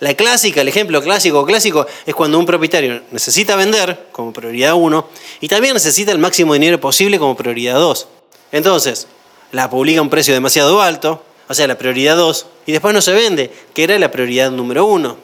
La 0.00 0.12
clásica, 0.12 0.60
el 0.60 0.68
ejemplo 0.68 1.00
clásico 1.02 1.46
clásico 1.46 1.86
es 2.04 2.14
cuando 2.14 2.38
un 2.38 2.44
propietario 2.44 3.00
necesita 3.12 3.56
vender 3.56 4.08
como 4.12 4.32
prioridad 4.32 4.74
1 4.74 5.08
y 5.40 5.48
también 5.48 5.72
necesita 5.72 6.12
el 6.12 6.18
máximo 6.18 6.52
dinero 6.52 6.78
posible 6.78 7.18
como 7.18 7.36
prioridad 7.36 7.76
2. 7.76 8.08
Entonces, 8.54 9.08
la 9.50 9.68
publica 9.68 9.98
a 9.98 10.02
un 10.02 10.08
precio 10.08 10.32
demasiado 10.32 10.80
alto, 10.80 11.24
o 11.48 11.54
sea, 11.54 11.66
la 11.66 11.76
prioridad 11.76 12.16
2, 12.16 12.46
y 12.66 12.72
después 12.72 12.94
no 12.94 13.02
se 13.02 13.12
vende, 13.12 13.52
que 13.74 13.82
era 13.82 13.98
la 13.98 14.12
prioridad 14.12 14.52
número 14.52 14.86
1. 14.86 15.16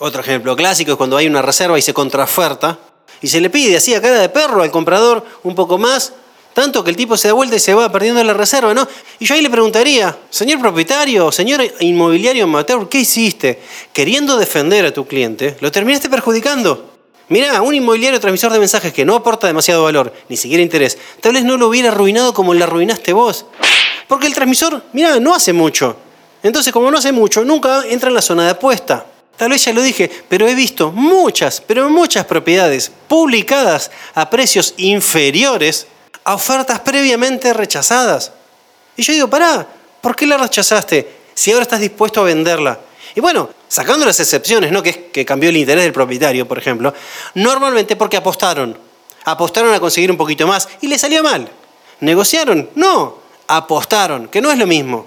Otro 0.00 0.20
ejemplo 0.20 0.56
clásico 0.56 0.90
es 0.90 0.96
cuando 0.96 1.16
hay 1.16 1.28
una 1.28 1.40
reserva 1.40 1.78
y 1.78 1.82
se 1.82 1.94
contraoferta, 1.94 2.76
y 3.22 3.28
se 3.28 3.40
le 3.40 3.48
pide 3.48 3.76
así 3.76 3.94
a 3.94 4.02
cara 4.02 4.18
de 4.18 4.28
perro 4.28 4.64
al 4.64 4.72
comprador 4.72 5.24
un 5.44 5.54
poco 5.54 5.78
más, 5.78 6.14
tanto 6.52 6.82
que 6.82 6.90
el 6.90 6.96
tipo 6.96 7.16
se 7.16 7.28
da 7.28 7.34
vuelta 7.34 7.54
y 7.54 7.60
se 7.60 7.74
va 7.74 7.92
perdiendo 7.92 8.24
la 8.24 8.34
reserva, 8.34 8.74
¿no? 8.74 8.88
Y 9.20 9.24
yo 9.24 9.36
ahí 9.36 9.40
le 9.40 9.50
preguntaría, 9.50 10.18
señor 10.28 10.58
propietario, 10.58 11.30
señor 11.30 11.62
inmobiliario 11.78 12.42
amateur, 12.42 12.88
¿qué 12.88 12.98
hiciste? 12.98 13.62
Queriendo 13.92 14.36
defender 14.36 14.84
a 14.84 14.92
tu 14.92 15.06
cliente, 15.06 15.56
lo 15.60 15.70
terminaste 15.70 16.10
perjudicando. 16.10 16.93
Mirá, 17.28 17.62
un 17.62 17.74
inmobiliario 17.74 18.20
transmisor 18.20 18.52
de 18.52 18.58
mensajes 18.58 18.92
que 18.92 19.04
no 19.04 19.14
aporta 19.14 19.46
demasiado 19.46 19.84
valor, 19.84 20.12
ni 20.28 20.36
siquiera 20.36 20.62
interés, 20.62 20.98
tal 21.20 21.32
vez 21.32 21.44
no 21.44 21.56
lo 21.56 21.68
hubiera 21.68 21.88
arruinado 21.88 22.34
como 22.34 22.52
le 22.52 22.64
arruinaste 22.64 23.12
vos. 23.12 23.46
Porque 24.08 24.26
el 24.26 24.34
transmisor, 24.34 24.82
mirá, 24.92 25.18
no 25.20 25.34
hace 25.34 25.52
mucho. 25.52 25.96
Entonces, 26.42 26.72
como 26.72 26.90
no 26.90 26.98
hace 26.98 27.12
mucho, 27.12 27.44
nunca 27.44 27.84
entra 27.88 28.10
en 28.10 28.14
la 28.14 28.22
zona 28.22 28.44
de 28.44 28.50
apuesta. 28.50 29.06
Tal 29.36 29.50
vez 29.50 29.64
ya 29.64 29.72
lo 29.72 29.82
dije, 29.82 30.10
pero 30.28 30.46
he 30.46 30.54
visto 30.54 30.92
muchas, 30.92 31.60
pero 31.60 31.88
muchas 31.88 32.26
propiedades 32.26 32.92
publicadas 33.08 33.90
a 34.14 34.28
precios 34.28 34.74
inferiores 34.76 35.86
a 36.24 36.34
ofertas 36.34 36.80
previamente 36.80 37.52
rechazadas. 37.52 38.32
Y 38.96 39.02
yo 39.02 39.12
digo, 39.12 39.28
pará, 39.28 39.66
¿por 40.00 40.14
qué 40.14 40.26
la 40.26 40.36
rechazaste 40.36 41.10
si 41.34 41.50
ahora 41.50 41.62
estás 41.62 41.80
dispuesto 41.80 42.20
a 42.20 42.24
venderla? 42.24 42.78
Y 43.14 43.20
bueno, 43.20 43.50
sacando 43.74 44.06
las 44.06 44.20
excepciones, 44.20 44.70
¿no? 44.70 44.82
Que 44.82 45.10
que 45.10 45.24
cambió 45.24 45.50
el 45.50 45.56
interés 45.56 45.82
del 45.82 45.92
propietario, 45.92 46.46
por 46.46 46.58
ejemplo, 46.58 46.94
normalmente 47.34 47.96
porque 47.96 48.16
apostaron. 48.16 48.78
Apostaron 49.24 49.74
a 49.74 49.80
conseguir 49.80 50.10
un 50.10 50.16
poquito 50.16 50.46
más 50.46 50.68
y 50.80 50.86
le 50.86 50.98
salió 50.98 51.22
mal. 51.22 51.48
¿Negociaron? 52.00 52.70
No, 52.76 53.18
apostaron, 53.48 54.28
que 54.28 54.40
no 54.40 54.52
es 54.52 54.58
lo 54.58 54.66
mismo. 54.66 55.06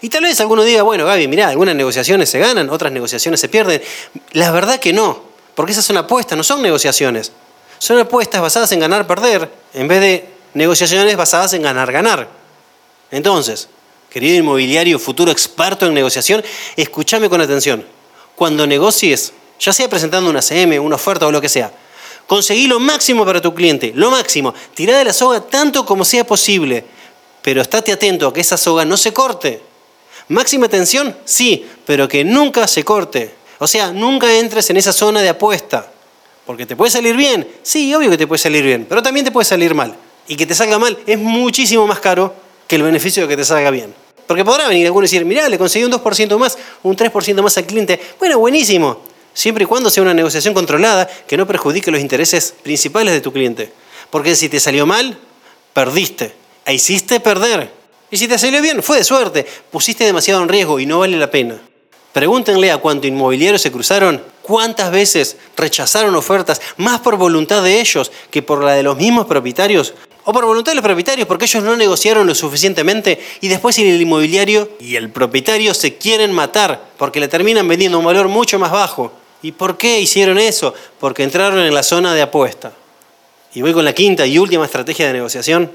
Y 0.00 0.08
tal 0.08 0.24
vez 0.24 0.40
alguno 0.40 0.64
diga, 0.64 0.82
bueno, 0.82 1.04
Gaby, 1.04 1.28
mirá, 1.28 1.48
algunas 1.48 1.76
negociaciones 1.76 2.28
se 2.28 2.38
ganan, 2.38 2.70
otras 2.70 2.92
negociaciones 2.92 3.40
se 3.40 3.48
pierden. 3.48 3.80
La 4.32 4.50
verdad 4.50 4.80
que 4.80 4.92
no, 4.92 5.22
porque 5.54 5.72
esas 5.72 5.84
son 5.84 5.96
apuestas, 5.96 6.36
no 6.36 6.42
son 6.42 6.62
negociaciones. 6.62 7.32
Son 7.78 7.98
apuestas 7.98 8.40
basadas 8.40 8.72
en 8.72 8.80
ganar-perder, 8.80 9.48
en 9.74 9.88
vez 9.88 10.00
de 10.00 10.28
negociaciones 10.54 11.16
basadas 11.16 11.52
en 11.52 11.62
ganar-ganar. 11.62 12.28
Entonces, 13.10 13.68
querido 14.12 14.36
inmobiliario, 14.36 14.98
futuro 14.98 15.32
experto 15.32 15.86
en 15.86 15.94
negociación, 15.94 16.44
escúchame 16.76 17.30
con 17.30 17.40
atención. 17.40 17.82
Cuando 18.36 18.66
negocies, 18.66 19.32
ya 19.58 19.72
sea 19.72 19.88
presentando 19.88 20.28
una 20.28 20.42
CM, 20.42 20.78
una 20.78 20.96
oferta 20.96 21.26
o 21.26 21.32
lo 21.32 21.40
que 21.40 21.48
sea, 21.48 21.72
conseguí 22.26 22.66
lo 22.66 22.78
máximo 22.78 23.24
para 23.24 23.40
tu 23.40 23.54
cliente, 23.54 23.92
lo 23.94 24.10
máximo. 24.10 24.52
Tirá 24.74 24.98
de 24.98 25.04
la 25.06 25.14
soga 25.14 25.40
tanto 25.40 25.86
como 25.86 26.04
sea 26.04 26.26
posible, 26.26 26.84
pero 27.40 27.62
estate 27.62 27.90
atento 27.90 28.28
a 28.28 28.34
que 28.34 28.42
esa 28.42 28.58
soga 28.58 28.84
no 28.84 28.98
se 28.98 29.14
corte. 29.14 29.62
Máxima 30.28 30.68
tensión, 30.68 31.16
sí, 31.24 31.66
pero 31.86 32.06
que 32.06 32.22
nunca 32.22 32.68
se 32.68 32.84
corte. 32.84 33.34
O 33.58 33.66
sea, 33.66 33.92
nunca 33.92 34.30
entres 34.34 34.68
en 34.68 34.76
esa 34.76 34.92
zona 34.92 35.22
de 35.22 35.30
apuesta. 35.30 35.90
Porque 36.44 36.66
te 36.66 36.76
puede 36.76 36.90
salir 36.90 37.16
bien, 37.16 37.48
sí, 37.62 37.94
obvio 37.94 38.10
que 38.10 38.18
te 38.18 38.26
puede 38.26 38.40
salir 38.40 38.62
bien, 38.62 38.84
pero 38.86 39.02
también 39.02 39.24
te 39.24 39.32
puede 39.32 39.46
salir 39.46 39.74
mal. 39.74 39.96
Y 40.28 40.36
que 40.36 40.44
te 40.44 40.54
salga 40.54 40.78
mal 40.78 40.98
es 41.06 41.18
muchísimo 41.18 41.86
más 41.86 41.98
caro 41.98 42.51
que 42.72 42.76
el 42.76 42.84
beneficio 42.84 43.24
de 43.24 43.28
que 43.28 43.36
te 43.36 43.44
salga 43.44 43.70
bien. 43.70 43.94
Porque 44.26 44.46
podrá 44.46 44.66
venir 44.66 44.86
alguno 44.86 45.04
y 45.04 45.06
decir, 45.06 45.26
mirá, 45.26 45.46
le 45.46 45.58
conseguí 45.58 45.84
un 45.84 45.92
2% 45.92 46.38
más, 46.38 46.56
un 46.82 46.96
3% 46.96 47.42
más 47.42 47.58
al 47.58 47.66
cliente. 47.66 48.00
Bueno, 48.18 48.38
buenísimo. 48.38 49.02
Siempre 49.34 49.64
y 49.64 49.66
cuando 49.66 49.90
sea 49.90 50.02
una 50.02 50.14
negociación 50.14 50.54
controlada 50.54 51.06
que 51.26 51.36
no 51.36 51.46
perjudique 51.46 51.90
los 51.90 52.00
intereses 52.00 52.54
principales 52.62 53.12
de 53.12 53.20
tu 53.20 53.30
cliente. 53.30 53.70
Porque 54.08 54.34
si 54.34 54.48
te 54.48 54.58
salió 54.58 54.86
mal, 54.86 55.18
perdiste. 55.74 56.34
E 56.64 56.72
hiciste 56.72 57.20
perder. 57.20 57.70
Y 58.10 58.16
si 58.16 58.26
te 58.26 58.38
salió 58.38 58.62
bien, 58.62 58.82
fue 58.82 58.96
de 58.96 59.04
suerte. 59.04 59.46
Pusiste 59.70 60.04
demasiado 60.04 60.40
en 60.40 60.48
riesgo 60.48 60.80
y 60.80 60.86
no 60.86 61.00
vale 61.00 61.18
la 61.18 61.30
pena. 61.30 61.60
Pregúntenle 62.14 62.70
a 62.70 62.78
cuánto 62.78 63.06
inmobiliarios 63.06 63.60
se 63.60 63.70
cruzaron, 63.70 64.22
cuántas 64.40 64.90
veces 64.90 65.36
rechazaron 65.58 66.14
ofertas, 66.14 66.62
más 66.78 67.00
por 67.00 67.18
voluntad 67.18 67.62
de 67.62 67.82
ellos 67.82 68.10
que 68.30 68.40
por 68.40 68.64
la 68.64 68.72
de 68.72 68.82
los 68.82 68.96
mismos 68.96 69.26
propietarios, 69.26 69.92
o 70.24 70.32
por 70.32 70.44
voluntad 70.44 70.72
de 70.72 70.76
los 70.76 70.84
propietarios 70.84 71.26
porque 71.26 71.46
ellos 71.46 71.62
no 71.62 71.76
negociaron 71.76 72.26
lo 72.26 72.34
suficientemente 72.34 73.20
y 73.40 73.48
después 73.48 73.78
el 73.78 74.00
inmobiliario 74.00 74.70
y 74.80 74.96
el 74.96 75.10
propietario 75.10 75.74
se 75.74 75.96
quieren 75.96 76.32
matar 76.32 76.80
porque 76.96 77.20
le 77.20 77.28
terminan 77.28 77.66
vendiendo 77.66 77.98
un 77.98 78.04
valor 78.04 78.28
mucho 78.28 78.58
más 78.58 78.70
bajo. 78.70 79.12
¿Y 79.42 79.52
por 79.52 79.76
qué 79.76 80.00
hicieron 80.00 80.38
eso? 80.38 80.72
Porque 81.00 81.24
entraron 81.24 81.58
en 81.58 81.74
la 81.74 81.82
zona 81.82 82.14
de 82.14 82.22
apuesta. 82.22 82.72
Y 83.54 83.62
voy 83.62 83.72
con 83.72 83.84
la 83.84 83.92
quinta 83.92 84.24
y 84.24 84.38
última 84.38 84.64
estrategia 84.64 85.08
de 85.08 85.14
negociación, 85.14 85.70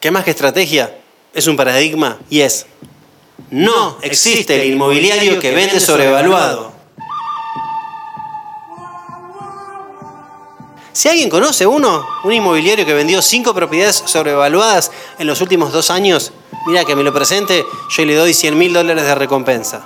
que 0.00 0.10
más 0.10 0.24
que 0.24 0.32
estrategia 0.32 0.98
es 1.32 1.46
un 1.46 1.56
paradigma 1.56 2.18
y 2.28 2.40
es 2.40 2.66
no 3.50 3.98
existe 4.02 4.62
el 4.62 4.72
inmobiliario 4.72 5.38
que 5.38 5.52
vende 5.52 5.80
sobrevaluado. 5.80 6.73
Si 10.94 11.08
alguien 11.08 11.28
conoce 11.28 11.66
uno, 11.66 12.06
un 12.22 12.32
inmobiliario 12.32 12.86
que 12.86 12.94
vendió 12.94 13.20
cinco 13.20 13.52
propiedades 13.52 14.04
sobrevaluadas 14.06 14.92
en 15.18 15.26
los 15.26 15.40
últimos 15.40 15.72
dos 15.72 15.90
años, 15.90 16.30
mira 16.68 16.84
que 16.84 16.94
me 16.94 17.02
lo 17.02 17.12
presente, 17.12 17.66
yo 17.90 18.04
le 18.04 18.14
doy 18.14 18.32
100 18.32 18.56
mil 18.56 18.72
dólares 18.72 19.04
de 19.04 19.16
recompensa. 19.16 19.84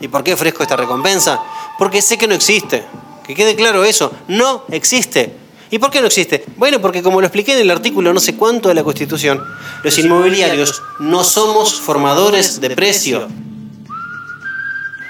¿Y 0.00 0.08
por 0.08 0.24
qué 0.24 0.34
ofrezco 0.34 0.64
esta 0.64 0.74
recompensa? 0.74 1.40
Porque 1.78 2.02
sé 2.02 2.18
que 2.18 2.26
no 2.26 2.34
existe. 2.34 2.84
Que 3.24 3.36
quede 3.36 3.54
claro 3.54 3.84
eso, 3.84 4.10
no 4.26 4.64
existe. 4.72 5.36
¿Y 5.70 5.78
por 5.78 5.92
qué 5.92 6.00
no 6.00 6.08
existe? 6.08 6.44
Bueno, 6.56 6.80
porque 6.80 7.00
como 7.00 7.20
lo 7.20 7.28
expliqué 7.28 7.52
en 7.52 7.60
el 7.60 7.70
artículo 7.70 8.12
no 8.12 8.18
sé 8.18 8.34
cuánto 8.34 8.68
de 8.68 8.74
la 8.74 8.82
Constitución, 8.82 9.40
los 9.84 9.98
inmobiliarios 9.98 10.82
no 10.98 11.22
somos 11.22 11.80
formadores 11.80 12.60
de 12.60 12.70
precio. 12.70 13.28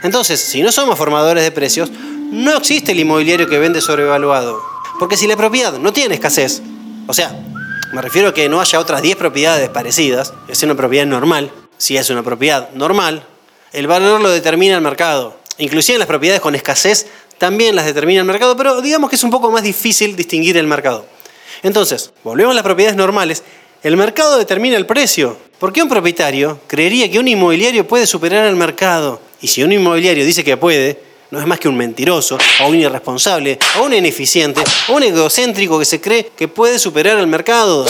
Entonces, 0.02 0.38
si 0.38 0.60
no 0.60 0.70
somos 0.70 0.98
formadores 0.98 1.44
de 1.44 1.50
precios, 1.50 1.90
no 2.30 2.58
existe 2.58 2.92
el 2.92 3.00
inmobiliario 3.00 3.48
que 3.48 3.58
vende 3.58 3.80
sobrevaluado. 3.80 4.77
Porque 4.98 5.16
si 5.16 5.26
la 5.26 5.36
propiedad 5.36 5.78
no 5.78 5.92
tiene 5.92 6.14
escasez, 6.14 6.60
o 7.06 7.14
sea, 7.14 7.38
me 7.92 8.02
refiero 8.02 8.28
a 8.28 8.34
que 8.34 8.48
no 8.48 8.60
haya 8.60 8.80
otras 8.80 9.00
10 9.00 9.16
propiedades 9.16 9.68
parecidas, 9.68 10.34
es 10.48 10.62
una 10.62 10.74
propiedad 10.74 11.06
normal, 11.06 11.52
si 11.76 11.96
es 11.96 12.10
una 12.10 12.22
propiedad 12.22 12.70
normal, 12.74 13.24
el 13.72 13.86
valor 13.86 14.20
lo 14.20 14.30
determina 14.30 14.74
el 14.74 14.80
mercado. 14.80 15.38
Inclusive 15.58 15.98
las 15.98 16.08
propiedades 16.08 16.40
con 16.40 16.54
escasez 16.54 17.06
también 17.38 17.76
las 17.76 17.86
determina 17.86 18.20
el 18.20 18.26
mercado, 18.26 18.56
pero 18.56 18.80
digamos 18.80 19.08
que 19.08 19.16
es 19.16 19.22
un 19.22 19.30
poco 19.30 19.50
más 19.50 19.62
difícil 19.62 20.16
distinguir 20.16 20.56
el 20.56 20.66
mercado. 20.66 21.06
Entonces, 21.62 22.12
volvemos 22.24 22.52
a 22.52 22.54
las 22.56 22.64
propiedades 22.64 22.96
normales. 22.96 23.44
El 23.82 23.96
mercado 23.96 24.38
determina 24.38 24.76
el 24.76 24.86
precio. 24.86 25.36
¿Por 25.58 25.72
qué 25.72 25.82
un 25.82 25.88
propietario 25.88 26.60
creería 26.66 27.10
que 27.10 27.18
un 27.18 27.28
inmobiliario 27.28 27.86
puede 27.86 28.06
superar 28.06 28.46
al 28.46 28.56
mercado? 28.56 29.20
Y 29.40 29.48
si 29.48 29.62
un 29.62 29.72
inmobiliario 29.72 30.24
dice 30.24 30.42
que 30.42 30.56
puede, 30.56 31.00
no 31.30 31.40
es 31.40 31.46
más 31.46 31.58
que 31.58 31.68
un 31.68 31.76
mentiroso, 31.76 32.38
o 32.62 32.68
un 32.68 32.76
irresponsable, 32.76 33.58
o 33.78 33.84
un 33.84 33.94
ineficiente, 33.94 34.62
o 34.88 34.94
un 34.94 35.02
egocéntrico 35.02 35.78
que 35.78 35.84
se 35.84 36.00
cree 36.00 36.30
que 36.36 36.48
puede 36.48 36.78
superar 36.78 37.18
al 37.18 37.26
mercado. 37.26 37.86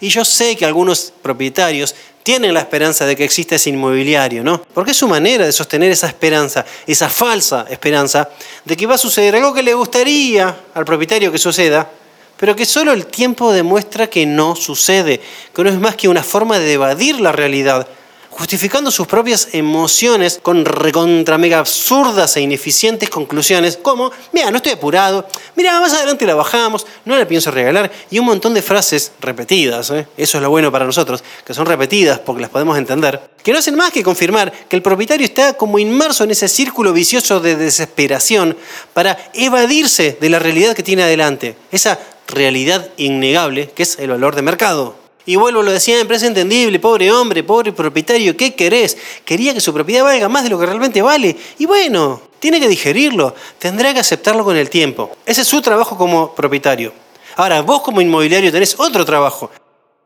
Y 0.00 0.08
yo 0.08 0.24
sé 0.24 0.56
que 0.56 0.64
algunos 0.64 1.12
propietarios 1.22 1.94
tienen 2.22 2.54
la 2.54 2.60
esperanza 2.60 3.04
de 3.06 3.16
que 3.16 3.24
exista 3.24 3.56
ese 3.56 3.70
inmobiliario, 3.70 4.44
¿no? 4.44 4.62
Porque 4.74 4.92
es 4.92 4.96
su 4.96 5.08
manera 5.08 5.44
de 5.44 5.52
sostener 5.52 5.90
esa 5.90 6.06
esperanza, 6.06 6.64
esa 6.86 7.08
falsa 7.08 7.66
esperanza, 7.68 8.28
de 8.64 8.76
que 8.76 8.86
va 8.86 8.94
a 8.94 8.98
suceder 8.98 9.34
algo 9.36 9.52
que 9.52 9.62
le 9.62 9.74
gustaría 9.74 10.56
al 10.74 10.84
propietario 10.84 11.32
que 11.32 11.38
suceda, 11.38 11.90
pero 12.36 12.56
que 12.56 12.64
solo 12.64 12.92
el 12.92 13.06
tiempo 13.06 13.52
demuestra 13.52 14.08
que 14.08 14.26
no 14.26 14.56
sucede, 14.56 15.20
que 15.54 15.64
no 15.64 15.70
es 15.70 15.78
más 15.78 15.96
que 15.96 16.08
una 16.08 16.22
forma 16.22 16.58
de 16.58 16.72
evadir 16.72 17.20
la 17.20 17.32
realidad, 17.32 17.86
justificando 18.32 18.90
sus 18.90 19.06
propias 19.06 19.48
emociones 19.52 20.40
con 20.42 20.64
recontra 20.64 21.38
mega 21.38 21.58
absurdas 21.58 22.36
e 22.36 22.40
ineficientes 22.40 23.10
conclusiones 23.10 23.76
como, 23.76 24.10
mira, 24.32 24.50
no 24.50 24.56
estoy 24.56 24.72
apurado, 24.72 25.28
mira, 25.54 25.78
más 25.80 25.92
adelante 25.92 26.26
la 26.26 26.34
bajamos, 26.34 26.86
no 27.04 27.16
la 27.16 27.28
pienso 27.28 27.50
regalar, 27.50 27.92
y 28.10 28.18
un 28.18 28.26
montón 28.26 28.54
de 28.54 28.62
frases 28.62 29.12
repetidas, 29.20 29.90
¿eh? 29.90 30.06
eso 30.16 30.38
es 30.38 30.42
lo 30.42 30.50
bueno 30.50 30.72
para 30.72 30.86
nosotros, 30.86 31.22
que 31.44 31.54
son 31.54 31.66
repetidas 31.66 32.18
porque 32.20 32.40
las 32.40 32.50
podemos 32.50 32.78
entender, 32.78 33.20
que 33.42 33.52
no 33.52 33.58
hacen 33.58 33.76
más 33.76 33.92
que 33.92 34.02
confirmar 34.02 34.50
que 34.68 34.76
el 34.76 34.82
propietario 34.82 35.26
está 35.26 35.52
como 35.54 35.78
inmerso 35.78 36.24
en 36.24 36.30
ese 36.30 36.48
círculo 36.48 36.92
vicioso 36.92 37.38
de 37.40 37.56
desesperación 37.56 38.56
para 38.94 39.30
evadirse 39.34 40.16
de 40.20 40.30
la 40.30 40.38
realidad 40.38 40.74
que 40.74 40.82
tiene 40.82 41.02
adelante, 41.02 41.54
esa 41.70 41.98
realidad 42.28 42.88
innegable 42.96 43.70
que 43.70 43.82
es 43.82 43.98
el 43.98 44.10
valor 44.10 44.34
de 44.34 44.42
mercado. 44.42 45.01
Y 45.24 45.36
vuelvo 45.36 45.60
a 45.60 45.62
lo 45.62 45.72
de 45.72 45.78
siempre, 45.78 46.16
entendible, 46.16 46.78
pobre 46.80 47.12
hombre, 47.12 47.44
pobre 47.44 47.72
propietario, 47.72 48.36
¿qué 48.36 48.54
querés? 48.54 48.96
Quería 49.24 49.54
que 49.54 49.60
su 49.60 49.72
propiedad 49.72 50.04
valga 50.04 50.28
más 50.28 50.42
de 50.42 50.50
lo 50.50 50.58
que 50.58 50.66
realmente 50.66 51.00
vale. 51.00 51.36
Y 51.58 51.66
bueno, 51.66 52.20
tiene 52.40 52.58
que 52.58 52.66
digerirlo, 52.66 53.34
tendrá 53.58 53.94
que 53.94 54.00
aceptarlo 54.00 54.44
con 54.44 54.56
el 54.56 54.68
tiempo. 54.68 55.16
Ese 55.24 55.42
es 55.42 55.48
su 55.48 55.62
trabajo 55.62 55.96
como 55.96 56.34
propietario. 56.34 56.92
Ahora, 57.36 57.62
vos 57.62 57.82
como 57.82 58.00
inmobiliario 58.00 58.50
tenés 58.50 58.74
otro 58.78 59.04
trabajo, 59.04 59.50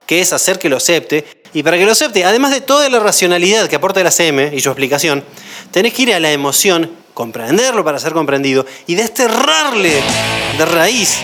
que 0.07 0.21
es 0.21 0.33
hacer 0.35 0.59
que 0.59 0.69
lo 0.69 0.77
acepte. 0.77 1.25
Y 1.55 1.63
para 1.63 1.79
que 1.79 1.87
lo 1.87 1.93
acepte, 1.93 2.25
además 2.25 2.51
de 2.51 2.61
toda 2.61 2.89
la 2.91 3.01
racionalidad 3.01 3.69
que 3.69 3.77
aporta 3.77 4.03
el 4.03 4.07
ACM 4.07 4.55
y 4.55 4.61
su 4.61 4.69
explicación, 4.69 5.25
tenés 5.71 5.95
que 5.95 6.03
ir 6.03 6.13
a 6.13 6.21
la 6.21 6.31
emoción, 6.31 6.91
comprenderlo 7.15 7.83
para 7.83 7.99
ser 7.99 8.13
comprendido 8.13 8.67
y 8.87 8.95
desterrarle 8.95 10.03
de 10.59 10.67
raíz 10.67 11.21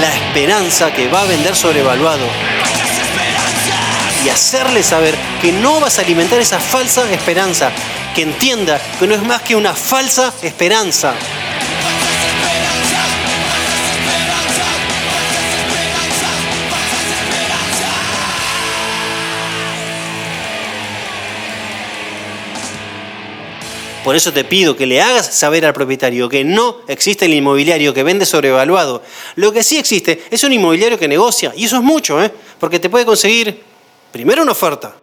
la 0.00 0.14
esperanza 0.14 0.90
que 0.94 1.08
va 1.08 1.20
a 1.20 1.26
vender 1.26 1.54
sobrevaluado 1.54 2.24
y 4.24 4.28
hacerle 4.28 4.82
saber 4.82 5.14
que 5.40 5.52
no 5.52 5.80
vas 5.80 5.98
a 5.98 6.02
alimentar 6.02 6.40
esa 6.40 6.58
falsa 6.58 7.10
esperanza, 7.12 7.70
que 8.14 8.22
entienda 8.22 8.80
que 8.98 9.06
no 9.06 9.14
es 9.14 9.22
más 9.22 9.42
que 9.42 9.56
una 9.56 9.74
falsa 9.74 10.32
esperanza. 10.42 11.14
Por 24.04 24.16
eso 24.16 24.32
te 24.32 24.44
pido 24.44 24.76
que 24.76 24.86
le 24.86 25.02
hagas 25.02 25.34
saber 25.36 25.66
al 25.66 25.74
propietario 25.74 26.28
que 26.28 26.42
no 26.42 26.78
existe 26.88 27.26
el 27.26 27.34
inmobiliario 27.34 27.92
que 27.92 28.02
vende 28.02 28.24
sobrevaluado. 28.24 29.02
Lo 29.36 29.52
que 29.52 29.62
sí 29.62 29.76
existe 29.76 30.24
es 30.30 30.42
un 30.42 30.54
inmobiliario 30.54 30.98
que 30.98 31.06
negocia, 31.06 31.52
y 31.54 31.66
eso 31.66 31.76
es 31.76 31.82
mucho, 31.82 32.22
¿eh? 32.22 32.32
porque 32.58 32.78
te 32.78 32.88
puede 32.88 33.04
conseguir 33.04 33.69
primero 34.12 34.42
una 34.42 34.52
oferta 34.52 34.94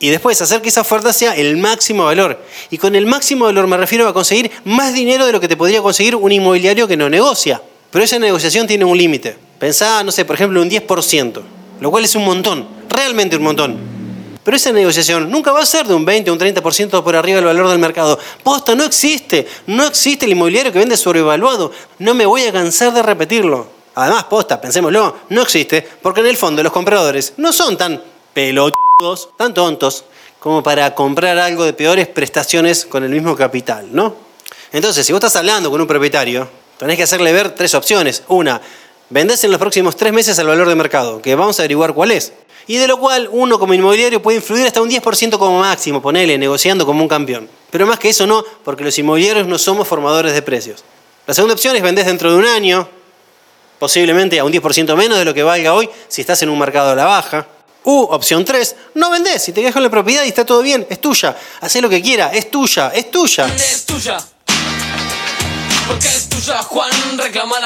y 0.00 0.08
después 0.08 0.40
hacer 0.40 0.62
que 0.62 0.70
esa 0.70 0.80
oferta 0.80 1.12
sea 1.12 1.36
el 1.36 1.58
máximo 1.58 2.06
valor. 2.06 2.40
Y 2.70 2.78
con 2.78 2.96
el 2.96 3.04
máximo 3.04 3.44
valor 3.44 3.66
me 3.66 3.76
refiero 3.76 4.08
a 4.08 4.14
conseguir 4.14 4.50
más 4.64 4.94
dinero 4.94 5.26
de 5.26 5.32
lo 5.32 5.40
que 5.40 5.48
te 5.48 5.58
podría 5.58 5.82
conseguir 5.82 6.16
un 6.16 6.32
inmobiliario 6.32 6.88
que 6.88 6.96
no 6.96 7.10
negocia. 7.10 7.60
Pero 7.90 8.04
esa 8.04 8.18
negociación 8.18 8.66
tiene 8.66 8.86
un 8.86 8.96
límite. 8.96 9.36
Pensá, 9.58 10.02
no 10.02 10.10
sé, 10.10 10.24
por 10.24 10.36
ejemplo, 10.36 10.62
un 10.62 10.70
10%, 10.70 11.42
lo 11.80 11.90
cual 11.90 12.04
es 12.04 12.14
un 12.14 12.24
montón, 12.24 12.66
realmente 12.88 13.36
un 13.36 13.42
montón. 13.42 13.78
Pero 14.42 14.56
esa 14.56 14.72
negociación 14.72 15.30
nunca 15.30 15.52
va 15.52 15.60
a 15.60 15.66
ser 15.66 15.86
de 15.86 15.92
un 15.92 16.04
20 16.06 16.30
o 16.30 16.32
un 16.32 16.40
30% 16.40 17.02
por 17.02 17.14
arriba 17.14 17.36
del 17.36 17.44
valor 17.44 17.68
del 17.68 17.78
mercado. 17.78 18.18
Posta, 18.42 18.74
no 18.74 18.84
existe. 18.84 19.46
No 19.66 19.86
existe 19.86 20.24
el 20.24 20.32
inmobiliario 20.32 20.72
que 20.72 20.78
vende 20.78 20.96
sobrevaluado. 20.96 21.72
No 21.98 22.14
me 22.14 22.24
voy 22.24 22.44
a 22.44 22.52
cansar 22.52 22.94
de 22.94 23.02
repetirlo. 23.02 23.68
Además, 23.94 24.24
posta, 24.24 24.60
pensémoslo, 24.60 25.18
no 25.28 25.42
existe 25.42 25.86
porque 26.00 26.20
en 26.20 26.26
el 26.28 26.36
fondo 26.36 26.62
los 26.62 26.72
compradores 26.72 27.34
no 27.36 27.52
son 27.52 27.76
tan 27.76 28.00
pelotudos, 28.32 29.30
tan 29.36 29.54
tontos, 29.54 30.04
como 30.38 30.62
para 30.62 30.94
comprar 30.94 31.38
algo 31.38 31.64
de 31.64 31.72
peores 31.72 32.08
prestaciones 32.08 32.86
con 32.86 33.04
el 33.04 33.10
mismo 33.10 33.36
capital, 33.36 33.88
¿no? 33.92 34.14
Entonces, 34.72 35.04
si 35.04 35.12
vos 35.12 35.18
estás 35.18 35.36
hablando 35.36 35.70
con 35.70 35.80
un 35.80 35.86
propietario, 35.86 36.48
tenés 36.78 36.96
que 36.96 37.02
hacerle 37.02 37.32
ver 37.32 37.54
tres 37.54 37.74
opciones. 37.74 38.22
Una, 38.28 38.60
vendés 39.10 39.42
en 39.44 39.50
los 39.50 39.60
próximos 39.60 39.96
tres 39.96 40.12
meses 40.12 40.38
al 40.38 40.46
valor 40.46 40.68
de 40.68 40.74
mercado, 40.74 41.20
que 41.20 41.34
vamos 41.34 41.58
a 41.58 41.62
averiguar 41.62 41.92
cuál 41.92 42.12
es. 42.12 42.32
Y 42.66 42.76
de 42.76 42.86
lo 42.86 42.98
cual 42.98 43.28
uno 43.32 43.58
como 43.58 43.74
inmobiliario 43.74 44.22
puede 44.22 44.38
influir 44.38 44.66
hasta 44.66 44.80
un 44.80 44.88
10% 44.88 45.38
como 45.38 45.60
máximo, 45.60 46.00
ponele, 46.00 46.38
negociando 46.38 46.86
como 46.86 47.02
un 47.02 47.08
campeón. 47.08 47.48
Pero 47.70 47.86
más 47.86 47.98
que 47.98 48.10
eso 48.10 48.26
no, 48.26 48.44
porque 48.64 48.84
los 48.84 48.96
inmobiliarios 48.98 49.46
no 49.46 49.58
somos 49.58 49.88
formadores 49.88 50.32
de 50.32 50.42
precios. 50.42 50.84
La 51.26 51.34
segunda 51.34 51.54
opción 51.54 51.74
es 51.76 51.82
vendés 51.82 52.06
dentro 52.06 52.30
de 52.30 52.38
un 52.38 52.44
año, 52.44 52.88
posiblemente 53.78 54.38
a 54.38 54.44
un 54.44 54.52
10% 54.52 54.94
menos 54.94 55.18
de 55.18 55.24
lo 55.24 55.34
que 55.34 55.42
valga 55.42 55.74
hoy 55.74 55.90
si 56.06 56.20
estás 56.20 56.42
en 56.42 56.48
un 56.48 56.58
mercado 56.58 56.90
a 56.90 56.94
la 56.94 57.06
baja. 57.06 57.46
U, 57.84 58.02
opción 58.10 58.44
3, 58.44 58.76
no 58.94 59.10
vendés, 59.10 59.42
si 59.42 59.52
te 59.52 59.60
quedas 59.60 59.72
con 59.72 59.82
la 59.82 59.90
propiedad 59.90 60.24
y 60.24 60.28
está 60.28 60.44
todo 60.44 60.62
bien, 60.62 60.86
es 60.90 61.00
tuya. 61.00 61.36
Hacé 61.60 61.80
lo 61.80 61.88
que 61.88 62.02
quiera, 62.02 62.30
es 62.32 62.50
tuya, 62.50 62.88
es 62.94 63.10
tuya. 63.10 63.46
Es 63.54 63.86
tuya. 63.86 64.18
Porque 65.88 66.06
es 66.06 66.28
tuya, 66.28 66.62
Juan. 66.62 66.90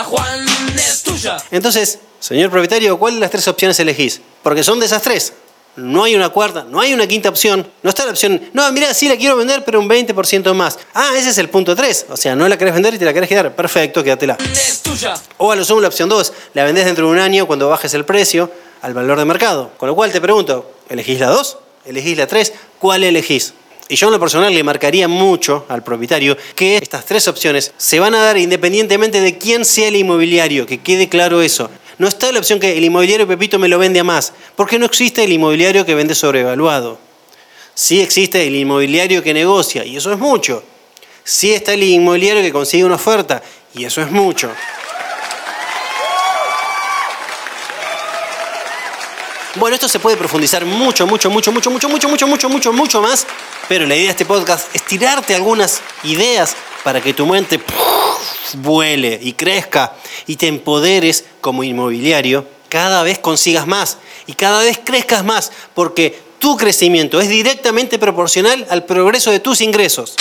Juan. 0.04 0.46
Es 0.76 1.02
tuya. 1.02 1.36
Entonces, 1.50 1.98
señor 2.20 2.50
propietario, 2.50 2.98
¿cuál 2.98 3.14
de 3.14 3.20
las 3.20 3.30
tres 3.30 3.46
opciones 3.48 3.78
elegís? 3.80 4.20
Porque 4.42 4.62
son 4.62 4.80
de 4.80 4.86
esas 4.86 5.02
tres. 5.02 5.32
No 5.76 6.04
hay 6.04 6.14
una 6.14 6.28
cuarta, 6.28 6.64
no 6.68 6.80
hay 6.80 6.94
una 6.94 7.06
quinta 7.06 7.28
opción. 7.28 7.66
No 7.82 7.88
está 7.88 8.04
la 8.04 8.12
opción, 8.12 8.40
no, 8.52 8.70
mira, 8.72 8.94
sí 8.94 9.08
la 9.08 9.16
quiero 9.16 9.36
vender, 9.36 9.64
pero 9.64 9.80
un 9.80 9.88
20% 9.88 10.54
más. 10.54 10.78
Ah, 10.94 11.10
ese 11.16 11.30
es 11.30 11.38
el 11.38 11.48
punto 11.48 11.74
3. 11.74 12.06
O 12.10 12.16
sea, 12.16 12.36
no 12.36 12.48
la 12.48 12.56
querés 12.56 12.74
vender 12.74 12.94
y 12.94 12.98
te 12.98 13.04
la 13.04 13.12
querés 13.12 13.28
quedar. 13.28 13.54
Perfecto, 13.54 14.04
quédatela. 14.04 14.38
Es 14.52 14.82
tuya. 14.82 15.14
O 15.38 15.50
a 15.50 15.56
lo 15.56 15.64
sumo 15.64 15.80
la 15.80 15.88
opción 15.88 16.08
2, 16.08 16.32
la 16.54 16.64
vendés 16.64 16.84
dentro 16.84 17.06
de 17.06 17.12
un 17.12 17.18
año 17.18 17.46
cuando 17.46 17.68
bajes 17.68 17.92
el 17.94 18.04
precio 18.04 18.50
al 18.82 18.94
valor 18.94 19.18
de 19.18 19.24
mercado. 19.24 19.72
Con 19.76 19.88
lo 19.88 19.94
cual 19.94 20.12
te 20.12 20.20
pregunto, 20.20 20.70
¿elegís 20.88 21.18
la 21.18 21.28
2? 21.28 21.58
¿Elegís 21.86 22.16
la 22.16 22.26
3? 22.26 22.52
¿Cuál 22.78 23.02
elegís? 23.02 23.54
Y 23.88 23.96
yo 23.96 24.06
en 24.06 24.12
lo 24.12 24.20
personal 24.20 24.54
le 24.54 24.62
marcaría 24.62 25.08
mucho 25.08 25.66
al 25.68 25.82
propietario 25.82 26.38
que 26.54 26.78
estas 26.78 27.04
tres 27.04 27.28
opciones 27.28 27.72
se 27.76 28.00
van 28.00 28.14
a 28.14 28.22
dar 28.22 28.38
independientemente 28.38 29.20
de 29.20 29.36
quién 29.36 29.64
sea 29.66 29.88
el 29.88 29.96
inmobiliario, 29.96 30.66
que 30.66 30.80
quede 30.80 31.08
claro 31.10 31.42
eso. 31.42 31.68
No 31.98 32.08
está 32.08 32.32
la 32.32 32.38
opción 32.38 32.58
que 32.58 32.76
el 32.76 32.84
inmobiliario 32.84 33.26
Pepito 33.26 33.58
me 33.58 33.68
lo 33.68 33.78
vende 33.78 34.00
a 34.00 34.04
más, 34.04 34.32
porque 34.56 34.78
no 34.78 34.86
existe 34.86 35.24
el 35.24 35.32
inmobiliario 35.32 35.86
que 35.86 35.94
vende 35.94 36.14
sobrevaluado. 36.14 36.98
Sí 37.74 38.00
existe 38.00 38.46
el 38.46 38.56
inmobiliario 38.56 39.22
que 39.22 39.34
negocia, 39.34 39.84
y 39.84 39.96
eso 39.96 40.12
es 40.12 40.18
mucho. 40.18 40.62
Sí 41.24 41.52
está 41.52 41.72
el 41.72 41.82
inmobiliario 41.82 42.42
que 42.42 42.52
consigue 42.52 42.84
una 42.84 42.96
oferta, 42.96 43.42
y 43.74 43.84
eso 43.84 44.02
es 44.02 44.10
mucho. 44.10 44.50
Bueno, 49.56 49.76
esto 49.76 49.88
se 49.88 50.00
puede 50.00 50.16
profundizar 50.16 50.64
mucho, 50.64 51.06
mucho, 51.06 51.30
mucho, 51.30 51.52
mucho, 51.52 51.70
mucho, 51.70 51.88
mucho, 51.88 52.08
mucho, 52.08 52.26
mucho, 52.26 52.48
mucho, 52.48 52.72
mucho 52.72 53.00
más. 53.00 53.24
Pero 53.68 53.86
la 53.86 53.94
idea 53.94 54.06
de 54.06 54.10
este 54.10 54.24
podcast 54.24 54.74
es 54.74 54.82
tirarte 54.82 55.32
algunas 55.32 55.80
ideas 56.02 56.56
para 56.82 57.00
que 57.00 57.14
tu 57.14 57.24
mente 57.24 57.60
vuele 58.56 59.18
y 59.22 59.32
crezca 59.34 59.94
y 60.26 60.36
te 60.36 60.46
empoderes 60.46 61.24
como 61.40 61.64
inmobiliario. 61.64 62.46
Cada 62.68 63.02
vez 63.02 63.18
consigas 63.18 63.66
más 63.66 63.98
y 64.26 64.34
cada 64.34 64.62
vez 64.62 64.80
crezcas 64.82 65.24
más 65.24 65.52
porque 65.74 66.18
tu 66.38 66.56
crecimiento 66.56 67.20
es 67.20 67.28
directamente 67.28 67.98
proporcional 67.98 68.66
al 68.68 68.84
progreso 68.84 69.30
de 69.30 69.40
tus 69.40 69.60
ingresos. 69.60 70.16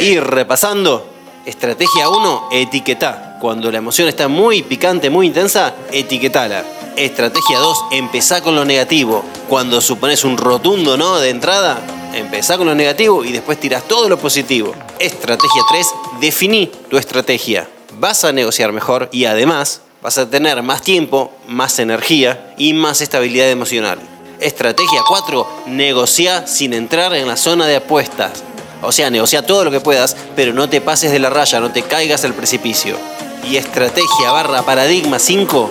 Y 0.00 0.18
repasando, 0.18 1.06
estrategia 1.46 2.08
1, 2.08 2.48
etiquetá. 2.52 3.38
Cuando 3.40 3.70
la 3.70 3.78
emoción 3.78 4.08
está 4.08 4.28
muy 4.28 4.62
picante, 4.62 5.08
muy 5.08 5.26
intensa, 5.26 5.74
etiquetala. 5.92 6.64
Estrategia 6.96 7.58
2, 7.58 7.84
empezá 7.92 8.42
con 8.42 8.54
lo 8.54 8.64
negativo. 8.64 9.24
Cuando 9.48 9.80
supones 9.80 10.24
un 10.24 10.36
rotundo 10.36 10.96
no 10.96 11.18
de 11.18 11.30
entrada, 11.30 11.80
empezá 12.12 12.58
con 12.58 12.66
lo 12.66 12.74
negativo 12.74 13.24
y 13.24 13.32
después 13.32 13.58
tirás 13.58 13.84
todo 13.84 14.08
lo 14.08 14.18
positivo. 14.18 14.74
Estrategia 14.98 15.62
3, 15.70 15.86
definí 16.20 16.70
tu 16.88 16.98
estrategia. 16.98 17.68
Vas 17.98 18.24
a 18.24 18.32
negociar 18.32 18.72
mejor 18.72 19.08
y 19.10 19.24
además 19.24 19.80
vas 20.02 20.18
a 20.18 20.28
tener 20.28 20.62
más 20.62 20.82
tiempo, 20.82 21.32
más 21.48 21.78
energía 21.78 22.54
y 22.56 22.74
más 22.74 23.00
estabilidad 23.00 23.50
emocional. 23.50 23.98
Estrategia 24.38 25.00
4, 25.06 25.64
negocia 25.66 26.46
sin 26.46 26.72
entrar 26.72 27.14
en 27.14 27.26
la 27.26 27.36
zona 27.36 27.66
de 27.66 27.76
apuestas. 27.76 28.44
O 28.82 28.92
sea, 28.92 29.10
negocia 29.10 29.44
todo 29.44 29.64
lo 29.64 29.70
que 29.70 29.80
puedas, 29.80 30.16
pero 30.36 30.54
no 30.54 30.68
te 30.68 30.80
pases 30.80 31.10
de 31.10 31.18
la 31.18 31.28
raya, 31.28 31.60
no 31.60 31.72
te 31.72 31.82
caigas 31.82 32.24
al 32.24 32.34
precipicio. 32.34 32.96
Y 33.50 33.56
estrategia 33.56 34.30
barra 34.30 34.62
paradigma 34.62 35.18
5, 35.18 35.70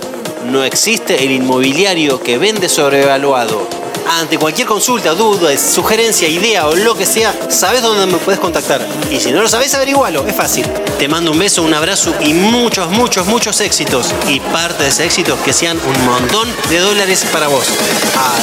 no 0.51 0.63
existe 0.63 1.23
el 1.23 1.31
inmobiliario 1.31 2.21
que 2.21 2.37
vende 2.37 2.69
sobrevaluado. 2.69 3.67
Ante 4.07 4.37
cualquier 4.37 4.67
consulta, 4.67 5.13
duda, 5.13 5.55
sugerencia, 5.57 6.27
idea 6.27 6.67
o 6.67 6.75
lo 6.75 6.95
que 6.95 7.05
sea, 7.05 7.33
sabes 7.49 7.81
dónde 7.81 8.05
me 8.05 8.17
puedes 8.17 8.39
contactar. 8.39 8.85
Y 9.11 9.19
si 9.19 9.31
no 9.31 9.41
lo 9.41 9.49
sabes, 9.49 9.73
averigualo, 9.73 10.25
es 10.27 10.35
fácil. 10.35 10.65
Te 10.97 11.07
mando 11.07 11.31
un 11.31 11.39
beso, 11.39 11.63
un 11.63 11.73
abrazo 11.73 12.13
y 12.21 12.33
muchos, 12.33 12.89
muchos, 12.91 13.27
muchos 13.27 13.59
éxitos. 13.61 14.07
Y 14.27 14.39
parte 14.39 14.83
de 14.83 14.89
ese 14.89 15.05
éxito 15.05 15.37
que 15.43 15.53
sean 15.53 15.79
un 15.85 16.05
montón 16.05 16.47
de 16.69 16.79
dólares 16.79 17.25
para 17.31 17.47
vos. 17.47 17.65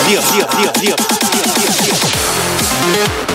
Adiós, 0.04 0.24
Dios, 0.32 0.48
Dios, 0.58 0.72
Dios, 0.80 0.96
Dios, 0.96 1.76
Dios. 1.82 3.25